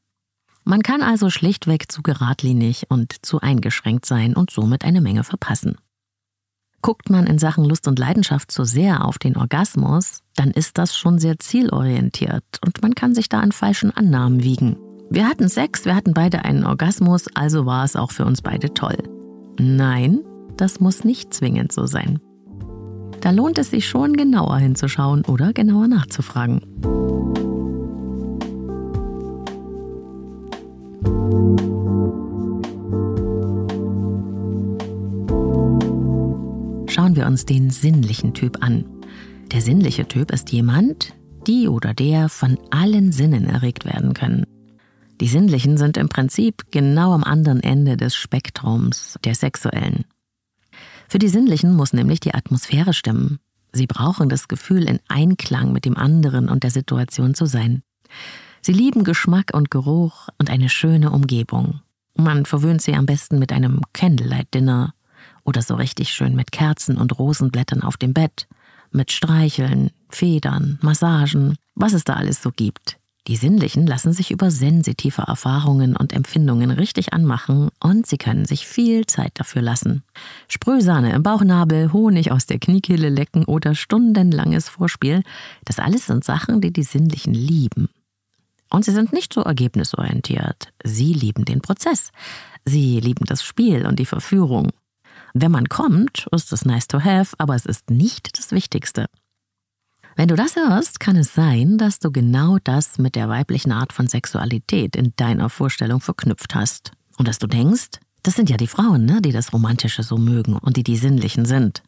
Man 0.65 0.83
kann 0.83 1.03
also 1.03 1.31
schlichtweg 1.31 1.91
zu 1.91 2.03
geradlinig 2.03 2.87
und 2.89 3.15
zu 3.23 3.41
eingeschränkt 3.41 4.07
sein 4.07 4.35
und 4.35 4.51
somit 4.51 4.85
eine 4.85 5.01
Menge 5.01 5.25
verpassen. 5.25 5.77
Guckt 6.83 7.11
man 7.11 7.27
in 7.27 7.39
Sachen 7.39 7.65
Lust 7.65 7.89
und 7.89 7.99
Leidenschaft 7.99 8.51
zu 8.51 8.65
sehr 8.65 9.05
auf 9.05 9.19
den 9.19 9.37
Orgasmus, 9.37 10.21
dann 10.35 10.51
ist 10.51 10.79
das 10.79 10.97
schon 10.97 11.19
sehr 11.19 11.39
zielorientiert 11.39 12.45
und 12.65 12.83
man 12.83 12.95
kann 12.95 13.15
sich 13.15 13.29
da 13.29 13.41
an 13.41 13.53
falschen 13.53 13.91
Annahmen 13.91 14.43
wiegen. 14.43 14.77
Wir 15.11 15.29
hatten 15.29 15.49
Sex, 15.49 15.85
wir 15.85 15.95
hatten 15.95 16.15
beide 16.15 16.45
einen 16.45 16.65
Orgasmus, 16.65 17.27
also 17.35 17.67
war 17.67 17.85
es 17.85 17.97
auch 17.97 18.13
für 18.13 18.25
uns 18.25 18.41
beide 18.41 18.73
toll. 18.73 18.97
Nein, 19.59 20.21
das 20.57 20.81
muss 20.81 21.05
nicht 21.05 21.35
zwingend 21.35 21.73
so 21.73 21.87
sein. 21.87 22.21
Da 23.21 23.31
lohnt 23.31 23.59
es 23.59 23.71
sich 23.71 23.87
schon 23.87 24.15
genauer 24.15 24.57
hinzuschauen 24.59 25.25
oder 25.27 25.53
genauer 25.53 25.89
nachzufragen. 25.89 26.63
Uns 37.31 37.47
den 37.47 37.71
sinnlichen 37.71 38.35
Typ 38.35 38.61
an. 38.61 38.85
Der 39.53 39.61
sinnliche 39.61 40.09
Typ 40.09 40.33
ist 40.33 40.51
jemand, 40.51 41.15
die 41.47 41.69
oder 41.69 41.95
der 41.95 42.29
von 42.29 42.59
allen 42.71 43.13
Sinnen 43.13 43.47
erregt 43.47 43.85
werden 43.85 44.15
können. 44.15 44.45
Die 45.21 45.29
sinnlichen 45.29 45.77
sind 45.77 45.97
im 45.97 46.09
Prinzip 46.09 46.65
genau 46.73 47.13
am 47.13 47.23
anderen 47.23 47.63
Ende 47.63 47.97
des 47.97 48.17
Spektrums 48.17 49.17
der 49.25 49.37
sexuellen. 49.37 50.07
Für 51.09 51.21
die 51.21 51.29
sinnlichen 51.29 51.77
muss 51.77 51.93
nämlich 51.93 52.19
die 52.19 52.35
Atmosphäre 52.35 52.93
stimmen. 52.93 53.39
Sie 53.73 53.87
brauchen 53.87 54.29
das 54.29 54.49
Gefühl, 54.49 54.89
in 54.89 54.99
Einklang 55.07 55.73
mit 55.73 55.85
dem 55.85 55.97
anderen 55.97 56.49
und 56.49 56.65
der 56.65 56.73
Situation 56.73 57.35
zu 57.35 57.47
sein. 57.47 57.83
Sie 58.61 58.73
lieben 58.73 59.05
Geschmack 59.05 59.53
und 59.55 59.71
Geruch 59.71 60.29
und 60.39 60.51
eine 60.51 60.69
schöne 60.69 61.13
Umgebung. 61.13 61.81
Man 62.17 62.45
verwöhnt 62.45 62.83
sie 62.83 62.95
am 62.95 63.07
besten 63.07 63.39
mit 63.39 63.53
einem 63.53 63.83
Candlelight-Dinner 63.93 64.95
oder 65.51 65.63
so 65.63 65.75
richtig 65.75 66.11
schön 66.11 66.37
mit 66.37 66.53
Kerzen 66.53 66.97
und 66.97 67.19
Rosenblättern 67.19 67.83
auf 67.83 67.97
dem 67.97 68.15
Bett, 68.15 68.47
mit 68.93 69.11
Streicheln, 69.11 69.91
Federn, 70.09 70.79
Massagen, 70.81 71.57
was 71.75 71.93
es 71.93 72.05
da 72.05 72.15
alles 72.15 72.41
so 72.41 72.53
gibt. 72.53 72.99
Die 73.27 73.35
Sinnlichen 73.35 73.85
lassen 73.85 74.13
sich 74.13 74.31
über 74.31 74.53
sensitive 74.53 75.23
Erfahrungen 75.23 75.97
und 75.97 76.13
Empfindungen 76.13 76.71
richtig 76.71 77.13
anmachen 77.13 77.71
und 77.81 78.07
sie 78.07 78.17
können 78.17 78.45
sich 78.45 78.65
viel 78.65 79.07
Zeit 79.07 79.33
dafür 79.35 79.61
lassen. 79.61 80.05
Sprühsahne 80.47 81.13
im 81.13 81.25
Bauchnabel, 81.25 81.93
Honig 81.93 82.31
aus 82.31 82.47
der 82.47 82.61
Kniekehle 82.61 83.09
lecken 83.09 83.45
oder 83.45 83.75
stundenlanges 83.75 84.69
Vorspiel, 84.69 85.23
das 85.65 85.81
alles 85.81 86.07
sind 86.07 86.25
Sachen, 86.25 86.61
die 86.61 86.73
die 86.73 86.85
Sinnlichen 86.85 87.35
lieben. 87.35 87.89
Und 88.71 88.85
sie 88.85 88.93
sind 88.93 89.13
nicht 89.13 89.35
so 89.35 89.41
ergebnisorientiert. 89.43 90.73
Sie 90.85 91.13
lieben 91.13 91.45
den 91.45 91.61
Prozess. 91.61 92.13
Sie 92.65 93.01
lieben 93.01 93.25
das 93.25 93.43
Spiel 93.43 93.85
und 93.85 93.99
die 93.99 94.07
Verführung. 94.07 94.71
Wenn 95.35 95.53
man 95.53 95.69
kommt, 95.69 96.27
ist 96.33 96.53
es 96.53 96.65
nice 96.65 96.89
to 96.89 97.01
have, 97.05 97.35
aber 97.39 97.55
es 97.55 97.67
ist 97.67 97.91
nicht 97.91 98.39
das 98.39 98.53
Wichtigste. 98.53 99.07
Wenn 100.17 100.29
du 100.29 100.35
das 100.35 100.57
hörst, 100.57 101.01
kann 101.01 101.17
es 101.17 101.35
sein, 101.35 101.79
dass 101.79 101.99
du 101.99 102.11
genau 102.11 102.59
das 102.63 102.99
mit 102.99 103.15
der 103.15 103.29
weiblichen 103.29 103.73
Art 103.73 103.93
von 103.93 104.07
Sexualität 104.07 104.97
in 104.97 105.13
deiner 105.17 105.49
Vorstellung 105.49 106.01
verknüpft 106.01 106.55
hast. 106.55 106.93
Und 107.17 107.29
dass 107.29 107.39
du 107.39 107.47
denkst, 107.47 108.01
das 108.23 108.35
sind 108.35 108.51
ja 108.51 108.57
die 108.57 108.67
Frauen, 108.67 109.07
ne, 109.07 109.23
die 109.23 109.33
das 109.33 109.53
Romantische 109.53 110.03
so 110.03 110.19
mögen 110.19 110.57
und 110.57 110.77
die 110.77 110.83
die 110.83 110.97
Sinnlichen 110.97 111.45
sind. 111.45 111.83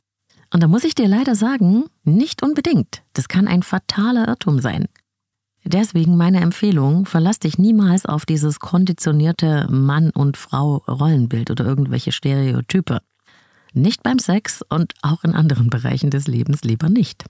Und 0.53 0.63
da 0.63 0.69
muss 0.69 0.85
ich 0.85 0.95
dir 0.95 1.09
leider 1.09 1.35
sagen, 1.35 1.85
nicht 2.05 2.43
unbedingt. 2.43 3.03
Das 3.15 3.29
kann 3.29 3.49
ein 3.49 3.63
fataler 3.63 4.29
Irrtum 4.29 4.61
sein. 4.61 4.87
Deswegen 5.65 6.17
meine 6.17 6.41
Empfehlung, 6.41 7.07
verlass 7.07 7.39
dich 7.39 7.57
niemals 7.57 8.05
auf 8.05 8.27
dieses 8.27 8.61
konditionierte 8.61 9.69
Mann- 9.71 10.11
und 10.11 10.37
Frau-Rollenbild 10.37 11.51
oder 11.51 11.65
irgendwelche 11.65 12.13
Stereotype. 12.13 13.01
Nicht 13.75 14.03
beim 14.03 14.19
Sex 14.19 14.63
und 14.69 14.95
auch 15.03 15.25
in 15.25 15.35
anderen 15.35 15.71
Bereichen 15.71 16.11
des 16.11 16.27
Lebens 16.27 16.63
lieber 16.63 16.89
nicht. 16.89 17.25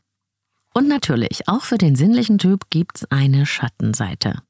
Und 0.75 0.89
natürlich, 0.89 1.49
auch 1.49 1.63
für 1.63 1.79
den 1.79 1.97
sinnlichen 1.97 2.39
Typ 2.39 2.71
gibt's 2.71 3.05
eine 3.11 3.47
Schattenseite. 3.47 4.43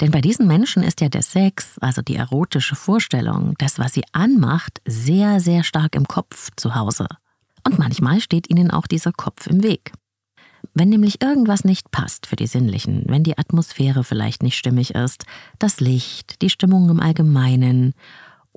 Denn 0.00 0.10
bei 0.10 0.20
diesen 0.20 0.46
Menschen 0.46 0.82
ist 0.82 1.00
ja 1.00 1.08
der 1.08 1.22
Sex, 1.22 1.78
also 1.80 2.00
die 2.00 2.16
erotische 2.16 2.74
Vorstellung, 2.74 3.54
das, 3.58 3.78
was 3.78 3.92
sie 3.92 4.04
anmacht, 4.12 4.80
sehr, 4.86 5.40
sehr 5.40 5.62
stark 5.62 5.94
im 5.94 6.08
Kopf 6.08 6.50
zu 6.56 6.74
Hause. 6.74 7.06
Und 7.64 7.78
manchmal 7.78 8.20
steht 8.20 8.48
ihnen 8.50 8.70
auch 8.70 8.86
dieser 8.86 9.12
Kopf 9.12 9.46
im 9.46 9.62
Weg. 9.62 9.92
Wenn 10.74 10.88
nämlich 10.88 11.22
irgendwas 11.22 11.64
nicht 11.64 11.90
passt 11.90 12.26
für 12.26 12.36
die 12.36 12.46
Sinnlichen, 12.46 13.04
wenn 13.06 13.22
die 13.22 13.36
Atmosphäre 13.36 14.04
vielleicht 14.04 14.42
nicht 14.42 14.56
stimmig 14.56 14.94
ist, 14.94 15.24
das 15.58 15.80
Licht, 15.80 16.40
die 16.42 16.50
Stimmung 16.50 16.88
im 16.88 17.00
Allgemeinen 17.00 17.94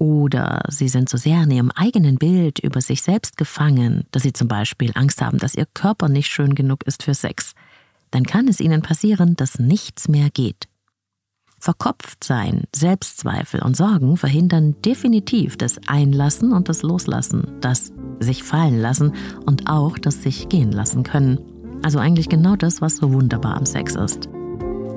oder 0.01 0.63
sie 0.67 0.87
sind 0.87 1.09
so 1.09 1.17
sehr 1.17 1.43
in 1.43 1.51
ihrem 1.51 1.69
eigenen 1.75 2.15
Bild 2.15 2.57
über 2.57 2.81
sich 2.81 3.03
selbst 3.03 3.37
gefangen, 3.37 4.05
dass 4.09 4.23
sie 4.23 4.33
zum 4.33 4.47
Beispiel 4.47 4.89
Angst 4.95 5.21
haben, 5.21 5.37
dass 5.37 5.53
ihr 5.53 5.67
Körper 5.75 6.09
nicht 6.09 6.27
schön 6.27 6.55
genug 6.55 6.83
ist 6.87 7.03
für 7.03 7.13
Sex. 7.13 7.53
Dann 8.09 8.23
kann 8.23 8.47
es 8.47 8.59
ihnen 8.59 8.81
passieren, 8.81 9.35
dass 9.35 9.59
nichts 9.59 10.07
mehr 10.07 10.31
geht. 10.31 10.67
Verkopft 11.59 12.23
sein, 12.23 12.63
Selbstzweifel 12.75 13.61
und 13.61 13.77
Sorgen 13.77 14.17
verhindern 14.17 14.73
definitiv 14.83 15.55
das 15.55 15.79
Einlassen 15.85 16.51
und 16.51 16.67
das 16.67 16.81
Loslassen, 16.81 17.59
das 17.61 17.93
sich 18.19 18.41
fallen 18.41 18.79
lassen 18.79 19.13
und 19.45 19.69
auch 19.69 19.99
das 19.99 20.23
sich 20.23 20.49
gehen 20.49 20.71
lassen 20.71 21.03
können. 21.03 21.37
Also 21.83 21.99
eigentlich 21.99 22.27
genau 22.27 22.55
das, 22.55 22.81
was 22.81 22.97
so 22.97 23.13
wunderbar 23.13 23.55
am 23.55 23.67
Sex 23.67 23.93
ist. 23.93 24.29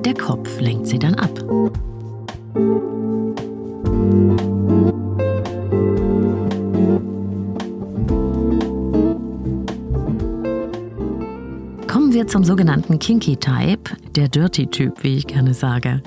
Der 0.07 0.15
Kopf 0.15 0.61
lenkt 0.61 0.87
sie 0.87 0.99
dann 0.99 1.17
ab. 1.17 1.45
Wir 12.15 12.29
zum 12.29 12.45
sogenannten 12.45 13.01
Kinky 13.01 13.37
Type, 13.37 13.97
der 14.15 14.29
Dirty 14.29 14.69
Typ, 14.69 15.03
wie 15.03 15.17
ich 15.17 15.27
gerne 15.27 15.53
sage. 15.53 16.01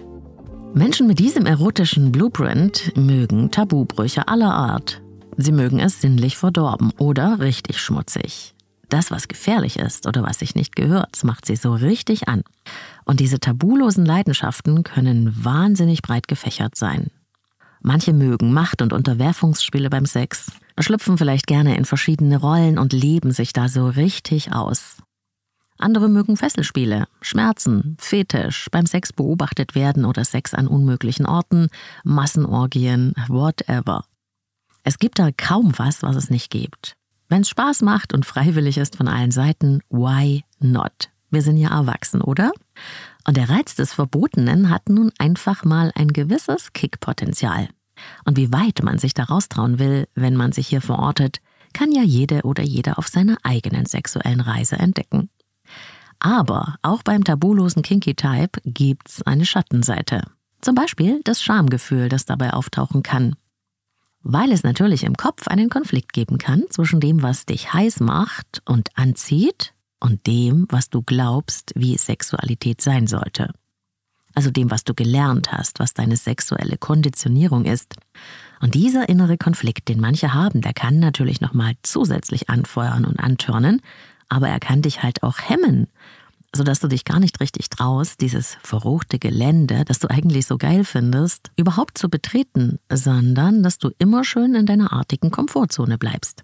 Menschen 0.73 1.05
mit 1.05 1.19
diesem 1.19 1.45
erotischen 1.45 2.13
Blueprint 2.13 2.93
mögen 2.95 3.51
Tabubrüche 3.51 4.27
aller 4.29 4.53
Art. 4.53 5.01
Sie 5.35 5.51
mögen 5.51 5.79
es 5.79 5.99
sinnlich 5.99 6.37
verdorben 6.37 6.93
oder 6.97 7.39
richtig 7.41 7.81
schmutzig. 7.81 8.55
Das, 8.87 9.11
was 9.11 9.27
gefährlich 9.27 9.77
ist 9.77 10.07
oder 10.07 10.23
was 10.23 10.39
sich 10.39 10.55
nicht 10.55 10.77
gehört, 10.77 11.21
macht 11.25 11.45
sie 11.45 11.57
so 11.57 11.73
richtig 11.73 12.29
an. 12.29 12.43
Und 13.03 13.19
diese 13.19 13.41
tabulosen 13.41 14.05
Leidenschaften 14.05 14.83
können 14.83 15.43
wahnsinnig 15.43 16.01
breit 16.01 16.29
gefächert 16.29 16.75
sein. 16.75 17.07
Manche 17.81 18.13
mögen 18.13 18.53
Macht- 18.53 18.81
und 18.81 18.93
Unterwerfungsspiele 18.93 19.89
beim 19.89 20.05
Sex, 20.05 20.53
schlüpfen 20.79 21.17
vielleicht 21.17 21.47
gerne 21.47 21.75
in 21.75 21.83
verschiedene 21.83 22.37
Rollen 22.37 22.79
und 22.79 22.93
leben 22.93 23.31
sich 23.31 23.51
da 23.51 23.67
so 23.67 23.87
richtig 23.87 24.53
aus. 24.53 24.97
Andere 25.79 26.09
mögen 26.09 26.37
Fesselspiele, 26.37 27.07
Schmerzen, 27.21 27.97
Fetisch, 27.99 28.67
beim 28.71 28.85
Sex 28.85 29.13
beobachtet 29.13 29.75
werden 29.75 30.05
oder 30.05 30.25
Sex 30.25 30.53
an 30.53 30.67
unmöglichen 30.67 31.25
Orten, 31.25 31.67
Massenorgien, 32.03 33.13
whatever. 33.27 34.05
Es 34.83 34.99
gibt 34.99 35.19
da 35.19 35.29
kaum 35.35 35.73
was, 35.77 36.01
was 36.01 36.15
es 36.15 36.29
nicht 36.29 36.49
gibt. 36.49 36.95
Wenn 37.29 37.41
es 37.41 37.49
Spaß 37.49 37.81
macht 37.81 38.13
und 38.13 38.25
freiwillig 38.25 38.77
ist 38.77 38.95
von 38.95 39.07
allen 39.07 39.31
Seiten, 39.31 39.81
why 39.89 40.43
not? 40.59 41.09
Wir 41.29 41.41
sind 41.41 41.57
ja 41.57 41.69
erwachsen, 41.69 42.21
oder? 42.21 42.51
Und 43.25 43.35
der 43.35 43.49
Reiz 43.49 43.75
des 43.75 43.93
Verbotenen 43.93 44.69
hat 44.69 44.87
nun 44.87 45.11
einfach 45.19 45.65
mal 45.65 45.91
ein 45.95 46.07
gewisses 46.07 46.71
Kickpotenzial. 46.71 47.67
Und 48.23 48.37
wie 48.37 48.53
weit 48.53 48.81
man 48.81 48.97
sich 48.97 49.13
da 49.13 49.23
raustrauen 49.23 49.79
will, 49.79 50.07
wenn 50.15 50.35
man 50.35 50.53
sich 50.53 50.67
hier 50.67 50.81
verortet, 50.81 51.41
kann 51.73 51.91
ja 51.91 52.01
jede 52.01 52.43
oder 52.43 52.63
jeder 52.63 52.97
auf 52.97 53.07
seiner 53.07 53.37
eigenen 53.43 53.85
sexuellen 53.85 54.39
Reise 54.39 54.77
entdecken. 54.77 55.29
Aber 56.19 56.75
auch 56.81 57.03
beim 57.03 57.23
tabulosen 57.23 57.83
Kinky 57.83 58.15
Type 58.15 58.59
gibt's 58.65 59.21
eine 59.21 59.45
Schattenseite. 59.45 60.23
Zum 60.61 60.75
Beispiel 60.75 61.21
das 61.23 61.41
Schamgefühl, 61.41 62.09
das 62.09 62.25
dabei 62.25 62.53
auftauchen 62.53 63.03
kann. 63.03 63.35
Weil 64.23 64.51
es 64.51 64.63
natürlich 64.63 65.03
im 65.03 65.15
Kopf 65.15 65.47
einen 65.47 65.69
Konflikt 65.69 66.13
geben 66.13 66.37
kann 66.37 66.63
zwischen 66.69 66.99
dem, 66.99 67.21
was 67.21 67.45
dich 67.45 67.73
heiß 67.73 67.99
macht 67.99 68.61
und 68.65 68.89
anzieht, 68.97 69.73
und 69.99 70.27
dem, 70.27 70.67
was 70.69 70.89
du 70.89 71.01
glaubst, 71.01 71.73
wie 71.75 71.97
Sexualität 71.97 72.81
sein 72.81 73.07
sollte. 73.07 73.51
Also 74.35 74.51
dem, 74.51 74.69
was 74.69 74.83
du 74.83 74.93
gelernt 74.93 75.51
hast, 75.51 75.79
was 75.79 75.93
deine 75.95 76.15
sexuelle 76.15 76.77
Konditionierung 76.77 77.65
ist. 77.65 77.95
Und 78.61 78.75
dieser 78.75 79.09
innere 79.09 79.37
Konflikt, 79.37 79.87
den 79.89 79.99
manche 79.99 80.33
haben, 80.33 80.61
der 80.61 80.73
kann 80.73 80.99
natürlich 80.99 81.41
nochmal 81.41 81.73
zusätzlich 81.81 82.49
anfeuern 82.49 83.05
und 83.05 83.19
antörnen, 83.19 83.81
aber 84.29 84.49
er 84.49 84.59
kann 84.59 84.81
dich 84.81 85.03
halt 85.03 85.23
auch 85.23 85.39
hemmen, 85.39 85.87
sodass 86.55 86.79
du 86.79 86.87
dich 86.87 87.05
gar 87.05 87.19
nicht 87.19 87.39
richtig 87.39 87.69
traust, 87.69 88.21
dieses 88.21 88.57
verruchte 88.61 89.19
Gelände, 89.19 89.83
das 89.85 89.99
du 89.99 90.09
eigentlich 90.09 90.45
so 90.45 90.57
geil 90.57 90.83
findest, 90.83 91.51
überhaupt 91.55 91.97
zu 91.97 92.09
betreten, 92.09 92.79
sondern 92.91 93.63
dass 93.63 93.77
du 93.77 93.91
immer 93.97 94.23
schön 94.23 94.55
in 94.55 94.65
deiner 94.65 94.93
artigen 94.93 95.31
Komfortzone 95.31 95.97
bleibst. 95.97 96.43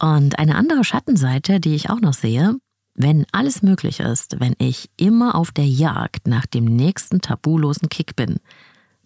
Und 0.00 0.38
eine 0.38 0.54
andere 0.54 0.84
Schattenseite, 0.84 1.60
die 1.60 1.74
ich 1.74 1.90
auch 1.90 2.00
noch 2.00 2.14
sehe, 2.14 2.56
wenn 2.94 3.26
alles 3.32 3.62
möglich 3.62 4.00
ist, 4.00 4.40
wenn 4.40 4.54
ich 4.58 4.90
immer 4.96 5.34
auf 5.34 5.52
der 5.52 5.66
Jagd 5.66 6.26
nach 6.26 6.46
dem 6.46 6.64
nächsten 6.64 7.20
tabulosen 7.20 7.88
Kick 7.88 8.16
bin, 8.16 8.36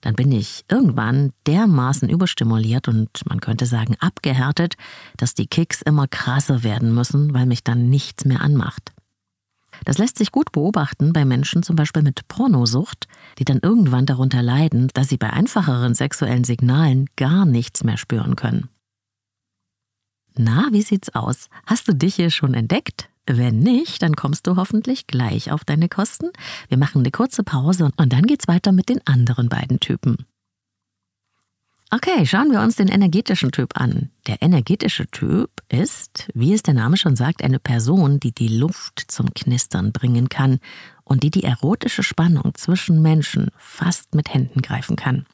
dann 0.03 0.15
bin 0.15 0.31
ich 0.31 0.65
irgendwann 0.69 1.33
dermaßen 1.47 2.09
überstimuliert 2.09 2.89
und 2.89 3.09
man 3.27 3.41
könnte 3.41 3.67
sagen 3.67 3.97
abgehärtet, 4.01 4.75
dass 5.17 5.35
die 5.35 5.47
Kicks 5.47 5.81
immer 5.81 6.07
krasser 6.09 6.63
werden 6.63 6.95
müssen, 6.95 7.33
weil 7.33 7.47
mich 7.47 7.65
dann 7.65 7.89
nichts 7.89 8.25
mehr 8.25 8.43
anmacht. 8.43 8.93
Das 9.85 9.99
lässt 9.99 10.19
sich 10.19 10.31
gut 10.31 10.53
beobachten 10.53 11.13
bei 11.13 11.25
Menschen 11.25 11.63
zum 11.63 11.77
Beispiel 11.77 12.03
mit 12.03 12.29
Pornosucht, 12.29 13.09
die 13.39 13.45
dann 13.45 13.61
irgendwann 13.63 14.07
darunter 14.07 14.43
leiden, 14.43 14.89
dass 14.95 15.09
sie 15.09 15.17
bei 15.17 15.31
einfacheren 15.31 15.95
sexuellen 15.95 16.45
Signalen 16.45 17.07
gar 17.17 17.47
nichts 17.47 17.83
mehr 17.83 17.97
spüren 17.97 18.37
können. 18.37 18.69
Na, 20.35 20.69
wie 20.73 20.83
sieht's 20.83 21.15
aus? 21.15 21.49
Hast 21.67 21.89
du 21.89 21.95
dich 21.95 22.17
hier 22.17 22.31
schon 22.31 22.55
entdeckt? 22.55 23.09
Wenn 23.27 23.61
nicht, 23.61 24.03
dann 24.03 24.17
kommst 24.17 24.47
du 24.47 24.57
hoffentlich 24.57 25.07
gleich 25.07 25.53
auf 25.53 25.65
deine 25.65 25.89
Kosten. 25.89 26.31
Wir 26.69 26.79
machen 26.79 27.03
eine 27.03 27.11
kurze 27.13 27.45
Pause 27.45 27.91
und 27.97 28.13
dann 28.13 28.27
geht's 28.27 28.49
weiter 28.49 28.73
mit 28.73 28.89
den 28.89 29.01
anderen 29.07 29.49
beiden 29.49 29.79
Typen. 29.79 30.27
Okay, 31.95 32.25
schauen 32.25 32.51
wir 32.51 32.63
uns 32.63 32.77
den 32.77 32.89
energetischen 32.89 33.53
Typ 33.53 33.79
an. 33.79 34.11
Der 34.27 34.41
energetische 34.41 35.07
Typ 35.09 35.51
ist, 35.69 36.31
wie 36.33 36.55
es 36.55 36.63
der 36.63 36.73
Name 36.73 36.97
schon 36.97 37.17
sagt, 37.17 37.45
eine 37.45 37.59
Person, 37.59 38.19
die 38.19 38.33
die 38.33 38.49
Luft 38.49 39.05
zum 39.09 39.35
Knistern 39.35 39.93
bringen 39.93 40.31
kann 40.31 40.59
und 41.05 41.23
die 41.23 41.31
die 41.31 41.45
erotische 41.45 42.03
Spannung 42.03 42.55
zwischen 42.55 43.03
Menschen 43.03 43.51
fast 43.59 44.15
mit 44.15 44.33
Händen 44.33 44.63
greifen 44.63 44.97
kann. 44.97 45.27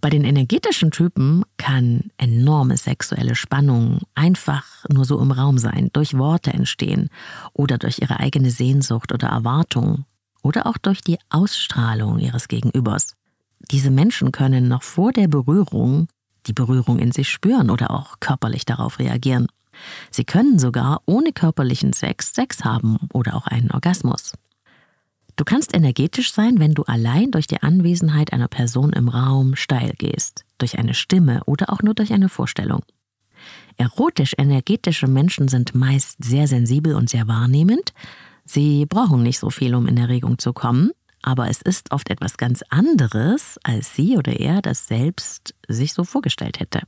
Bei 0.00 0.10
den 0.10 0.24
energetischen 0.24 0.92
Typen 0.92 1.44
kann 1.56 2.10
enorme 2.18 2.76
sexuelle 2.76 3.34
Spannung 3.34 4.00
einfach 4.14 4.64
nur 4.92 5.04
so 5.04 5.20
im 5.20 5.32
Raum 5.32 5.58
sein, 5.58 5.90
durch 5.92 6.16
Worte 6.16 6.52
entstehen 6.52 7.10
oder 7.52 7.78
durch 7.78 7.98
ihre 7.98 8.20
eigene 8.20 8.50
Sehnsucht 8.50 9.12
oder 9.12 9.28
Erwartung 9.28 10.04
oder 10.42 10.66
auch 10.66 10.78
durch 10.78 11.00
die 11.00 11.18
Ausstrahlung 11.30 12.20
ihres 12.20 12.46
Gegenübers. 12.46 13.14
Diese 13.70 13.90
Menschen 13.90 14.30
können 14.30 14.68
noch 14.68 14.84
vor 14.84 15.12
der 15.12 15.26
Berührung 15.26 16.06
die 16.46 16.52
Berührung 16.52 16.98
in 16.98 17.12
sich 17.12 17.28
spüren 17.28 17.68
oder 17.68 17.90
auch 17.90 18.20
körperlich 18.20 18.64
darauf 18.64 18.98
reagieren. 18.98 19.48
Sie 20.10 20.24
können 20.24 20.58
sogar 20.58 21.02
ohne 21.06 21.32
körperlichen 21.32 21.92
Sex 21.92 22.34
Sex 22.34 22.64
haben 22.64 22.98
oder 23.12 23.34
auch 23.34 23.46
einen 23.46 23.70
Orgasmus. 23.70 24.32
Du 25.38 25.44
kannst 25.44 25.72
energetisch 25.72 26.32
sein, 26.32 26.58
wenn 26.58 26.74
du 26.74 26.82
allein 26.82 27.30
durch 27.30 27.46
die 27.46 27.62
Anwesenheit 27.62 28.32
einer 28.32 28.48
Person 28.48 28.92
im 28.92 29.08
Raum 29.08 29.54
steil 29.54 29.92
gehst, 29.96 30.44
durch 30.58 30.80
eine 30.80 30.94
Stimme 30.94 31.42
oder 31.46 31.72
auch 31.72 31.80
nur 31.80 31.94
durch 31.94 32.12
eine 32.12 32.28
Vorstellung. 32.28 32.82
Erotisch-energetische 33.76 35.06
Menschen 35.06 35.46
sind 35.46 35.76
meist 35.76 36.16
sehr 36.24 36.48
sensibel 36.48 36.96
und 36.96 37.08
sehr 37.08 37.28
wahrnehmend. 37.28 37.92
Sie 38.44 38.84
brauchen 38.84 39.22
nicht 39.22 39.38
so 39.38 39.48
viel, 39.48 39.76
um 39.76 39.86
in 39.86 39.96
Erregung 39.96 40.38
zu 40.38 40.52
kommen, 40.52 40.90
aber 41.22 41.48
es 41.48 41.62
ist 41.62 41.92
oft 41.92 42.10
etwas 42.10 42.36
ganz 42.36 42.64
anderes, 42.68 43.60
als 43.62 43.94
sie 43.94 44.16
oder 44.16 44.32
er 44.32 44.60
das 44.60 44.88
selbst 44.88 45.54
sich 45.68 45.94
so 45.94 46.02
vorgestellt 46.02 46.58
hätte. 46.58 46.80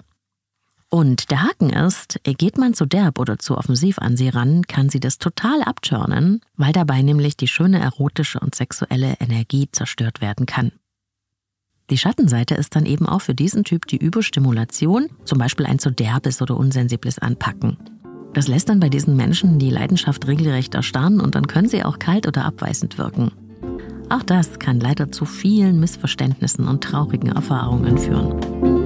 Und 0.93 1.31
der 1.31 1.45
Haken 1.45 1.71
ist, 1.71 2.19
geht 2.25 2.59
man 2.59 2.75
zu 2.75 2.85
derb 2.85 3.21
oder 3.21 3.39
zu 3.39 3.57
offensiv 3.57 4.01
an 4.01 4.17
sie 4.17 4.29
ran, 4.29 4.63
kann 4.63 4.89
sie 4.89 4.99
das 4.99 5.19
total 5.19 5.63
abturnen, 5.63 6.41
weil 6.57 6.73
dabei 6.73 7.03
nämlich 7.03 7.37
die 7.37 7.47
schöne 7.47 7.79
erotische 7.79 8.41
und 8.41 8.57
sexuelle 8.57 9.15
Energie 9.21 9.69
zerstört 9.71 10.21
werden 10.21 10.47
kann. 10.47 10.73
Die 11.91 11.99
Schattenseite 11.99 12.57
ist 12.57 12.75
dann 12.75 12.87
eben 12.87 13.07
auch 13.07 13.21
für 13.21 13.35
diesen 13.35 13.63
Typ 13.63 13.87
die 13.87 13.99
Überstimulation, 13.99 15.09
zum 15.25 15.39
Beispiel 15.39 15.67
ein 15.67 15.79
zu 15.79 15.91
derbes 15.91 16.43
oder 16.43 16.57
unsensibles 16.57 17.21
Anpacken. 17.21 17.79
Das 18.33 18.49
lässt 18.49 18.69
dann 18.69 18.81
bei 18.81 18.89
diesen 18.89 19.17
Menschen 19.17 19.61
die 19.61 19.71
Leidenschaft 19.71 20.27
regelrecht 20.27 20.75
erstarren 20.75 21.21
und 21.21 21.37
dann 21.37 21.47
können 21.47 21.69
sie 21.69 21.85
auch 21.85 22.01
kalt 22.01 22.27
oder 22.27 22.45
abweisend 22.45 22.99
wirken. 22.99 23.31
Auch 24.09 24.23
das 24.25 24.59
kann 24.59 24.81
leider 24.81 25.13
zu 25.13 25.25
vielen 25.25 25.79
Missverständnissen 25.79 26.67
und 26.67 26.83
traurigen 26.83 27.31
Erfahrungen 27.31 27.97
führen. 27.97 28.80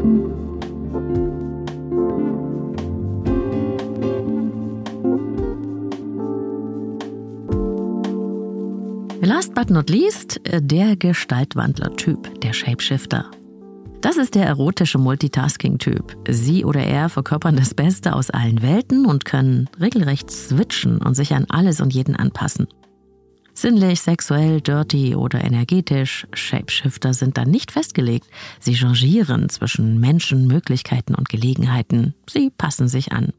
Last 9.25 9.55
but 9.55 9.71
not 9.71 9.89
least, 9.89 10.39
äh, 10.47 10.61
der 10.61 10.97
Gestaltwandler-Typ, 10.97 12.43
der 12.43 12.53
Shapeshifter. 12.53 13.31
Das 14.03 14.19
ist 14.19 14.35
der 14.35 14.45
erotische 14.45 14.99
Multitasking-Typ. 14.99 16.15
Sie 16.29 16.63
oder 16.63 16.83
er 16.83 17.09
verkörpern 17.09 17.57
das 17.57 17.73
Beste 17.73 18.15
aus 18.15 18.29
allen 18.29 18.61
Welten 18.61 19.07
und 19.07 19.25
können 19.25 19.71
regelrecht 19.81 20.31
switchen 20.31 20.99
und 20.99 21.15
sich 21.15 21.33
an 21.33 21.47
alles 21.49 21.81
und 21.81 21.95
jeden 21.95 22.17
anpassen. 22.17 22.67
Sinnlich, 23.55 24.03
sexuell, 24.03 24.61
dirty 24.61 25.15
oder 25.15 25.43
energetisch, 25.43 26.27
Shapeshifter 26.35 27.15
sind 27.15 27.39
dann 27.39 27.51
nicht 27.51 27.73
festgelegt. 27.73 28.27
Sie 28.61 28.75
changieren 28.75 29.49
zwischen 29.49 30.01
Menschen, 30.01 30.47
Möglichkeiten 30.47 31.15
und 31.15 31.31
Gelegenheiten. 31.31 32.15
Sie 32.29 32.51
passen 32.51 32.89
sich 32.89 33.13
an. 33.13 33.33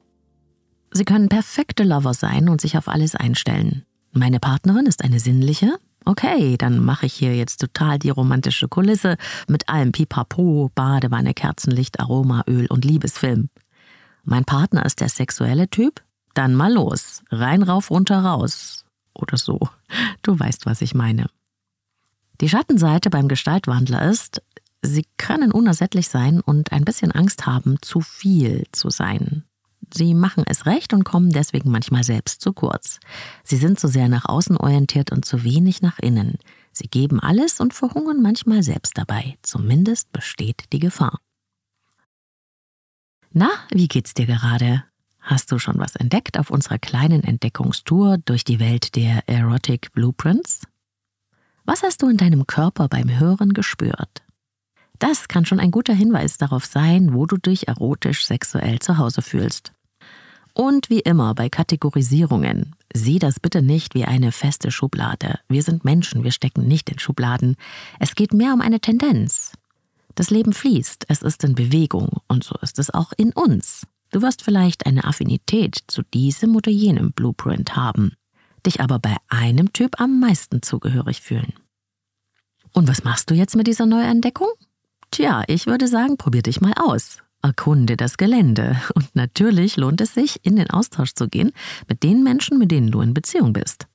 Sie 0.92 1.06
können 1.06 1.30
perfekte 1.30 1.84
Lover 1.84 2.16
sein 2.16 2.50
und 2.50 2.60
sich 2.60 2.76
auf 2.76 2.88
alles 2.88 3.14
einstellen. 3.14 3.86
Meine 4.18 4.40
Partnerin 4.40 4.86
ist 4.86 5.04
eine 5.04 5.20
sinnliche. 5.20 5.78
Okay, 6.06 6.56
dann 6.58 6.80
mache 6.80 7.06
ich 7.06 7.14
hier 7.14 7.36
jetzt 7.36 7.60
total 7.60 8.00
die 8.00 8.12
romantische 8.12 8.70
Kulisse 8.70 9.18
mit 9.50 9.68
allem 9.68 9.92
Pipapo, 9.92 10.72
Badewanne, 10.74 11.34
Kerzenlicht, 11.34 12.00
Aroma, 12.00 12.44
Öl 12.48 12.68
und 12.68 12.86
Liebesfilm. 12.86 13.50
Mein 14.24 14.46
Partner 14.46 14.86
ist 14.86 15.02
der 15.02 15.10
sexuelle 15.10 15.70
Typ. 15.70 16.02
Dann 16.34 16.56
mal 16.56 16.72
los. 16.72 17.24
Rein, 17.30 17.62
rauf, 17.62 17.92
runter, 17.92 18.20
raus. 18.20 18.86
Oder 19.14 19.36
so. 19.36 19.60
Du 20.22 20.40
weißt, 20.40 20.66
was 20.66 20.82
ich 20.82 20.96
meine. 20.96 21.28
Die 22.40 22.48
Schattenseite 22.48 23.10
beim 23.10 23.28
Gestaltwandler 23.28 24.10
ist, 24.10 24.42
sie 24.82 25.06
können 25.18 25.52
unersättlich 25.52 26.08
sein 26.08 26.40
und 26.40 26.72
ein 26.72 26.86
bisschen 26.86 27.12
Angst 27.12 27.46
haben, 27.46 27.82
zu 27.82 28.00
viel 28.00 28.64
zu 28.72 28.90
sein. 28.90 29.44
Sie 29.94 30.14
machen 30.14 30.44
es 30.48 30.66
recht 30.66 30.94
und 30.94 31.04
kommen 31.04 31.30
deswegen 31.32 31.72
manchmal 31.72 32.04
selbst 32.04 32.42
zu 32.42 32.54
kurz. 32.54 33.00
Sie 33.44 33.58
sind 33.58 33.80
zu 33.80 33.88
sehr 33.88 34.10
nach 34.10 34.26
außen 34.26 34.58
orientiert 34.58 35.12
und 35.12 35.26
zu 35.26 35.44
wenig 35.44 35.82
nach 35.82 36.00
innen. 36.00 36.38
Sie 36.72 36.88
geben 36.88 37.20
alles 37.20 37.60
und 37.60 37.74
verhungern 37.74 38.22
manchmal 38.22 38.64
selbst 38.64 38.98
dabei. 38.98 39.38
Zumindest 39.42 40.12
besteht 40.12 40.66
die 40.74 40.80
Gefahr. 40.80 41.20
Na, 43.32 43.50
wie 43.72 43.88
geht's 43.88 44.14
dir 44.14 44.26
gerade? 44.26 44.84
Hast 45.20 45.52
du 45.52 45.60
schon 45.60 45.80
was 45.80 45.96
entdeckt 45.96 46.38
auf 46.38 46.52
unserer 46.52 46.78
kleinen 46.78 47.24
Entdeckungstour 47.24 48.18
durch 48.20 48.44
die 48.44 48.60
Welt 48.60 48.96
der 48.96 49.28
Erotic 49.28 49.92
Blueprints? 49.92 50.62
Was 51.66 51.82
hast 51.82 52.02
du 52.02 52.10
in 52.10 52.18
deinem 52.18 52.46
Körper 52.46 52.88
beim 52.88 53.10
Hören 53.10 53.54
gespürt? 53.54 54.24
Das 55.00 55.28
kann 55.28 55.46
schon 55.46 55.60
ein 55.60 55.72
guter 55.72 55.94
Hinweis 55.94 56.38
darauf 56.38 56.66
sein, 56.66 57.14
wo 57.14 57.26
du 57.26 57.38
dich 57.38 57.68
erotisch 57.68 58.26
sexuell 58.26 58.80
zu 58.80 58.98
Hause 58.98 59.22
fühlst. 59.22 59.74
Und 60.56 60.90
wie 60.90 61.02
immer 61.02 61.36
bei 61.36 61.50
Kategorisierungen, 61.50 62.78
sieh 62.94 63.20
das 63.20 63.42
bitte 63.42 63.62
nicht 63.62 63.94
wie 63.94 64.06
eine 64.06 64.32
feste 64.32 64.72
Schublade. 64.72 65.38
Wir 65.50 65.62
sind 65.62 65.84
Menschen, 65.84 66.24
wir 66.24 66.32
stecken 66.32 66.66
nicht 66.66 66.90
in 66.90 66.98
Schubladen. 66.98 67.58
Es 68.00 68.16
geht 68.16 68.34
mehr 68.34 68.54
um 68.54 68.62
eine 68.62 68.80
Tendenz. 68.80 69.52
Das 70.16 70.30
Leben 70.30 70.54
fließt, 70.54 71.08
es 71.10 71.24
ist 71.24 71.44
in 71.44 71.56
Bewegung 71.56 72.22
und 72.30 72.46
so 72.46 72.56
ist 72.62 72.80
es 72.80 72.90
auch 72.90 73.12
in 73.18 73.34
uns. 73.34 73.86
Du 74.12 74.22
wirst 74.22 74.44
vielleicht 74.44 74.86
eine 74.86 75.04
Affinität 75.04 75.78
zu 75.88 76.04
diesem 76.04 76.56
oder 76.56 76.72
jenem 76.72 77.12
Blueprint 77.12 77.76
haben, 77.76 78.14
dich 78.66 78.80
aber 78.80 78.98
bei 78.98 79.18
einem 79.28 79.74
Typ 79.74 80.00
am 80.00 80.22
meisten 80.22 80.62
zugehörig 80.62 81.20
fühlen. 81.20 81.52
Und 82.72 82.88
was 82.88 83.04
machst 83.04 83.30
du 83.30 83.34
jetzt 83.34 83.58
mit 83.58 83.68
dieser 83.68 83.86
Neuentdeckung? 83.86 84.48
Tja, 85.12 85.44
ich 85.48 85.68
würde 85.68 85.90
sagen, 85.90 86.16
probier 86.16 86.44
dich 86.44 86.62
mal 86.62 86.74
aus. 86.78 87.18
Erkunde 87.46 87.96
das 87.96 88.18
Gelände. 88.18 88.76
Und 88.96 89.16
natürlich 89.16 89.78
lohnt 89.78 90.02
es 90.02 90.16
sich, 90.16 90.44
in 90.44 90.56
den 90.56 90.70
Austausch 90.72 91.14
zu 91.14 91.28
gehen 91.28 91.52
mit 91.88 92.02
den 92.02 92.24
Menschen, 92.24 92.58
mit 92.58 92.72
denen 92.72 92.90
du 92.90 93.02
in 93.02 93.14
Beziehung 93.14 93.54
bist. 93.54 93.86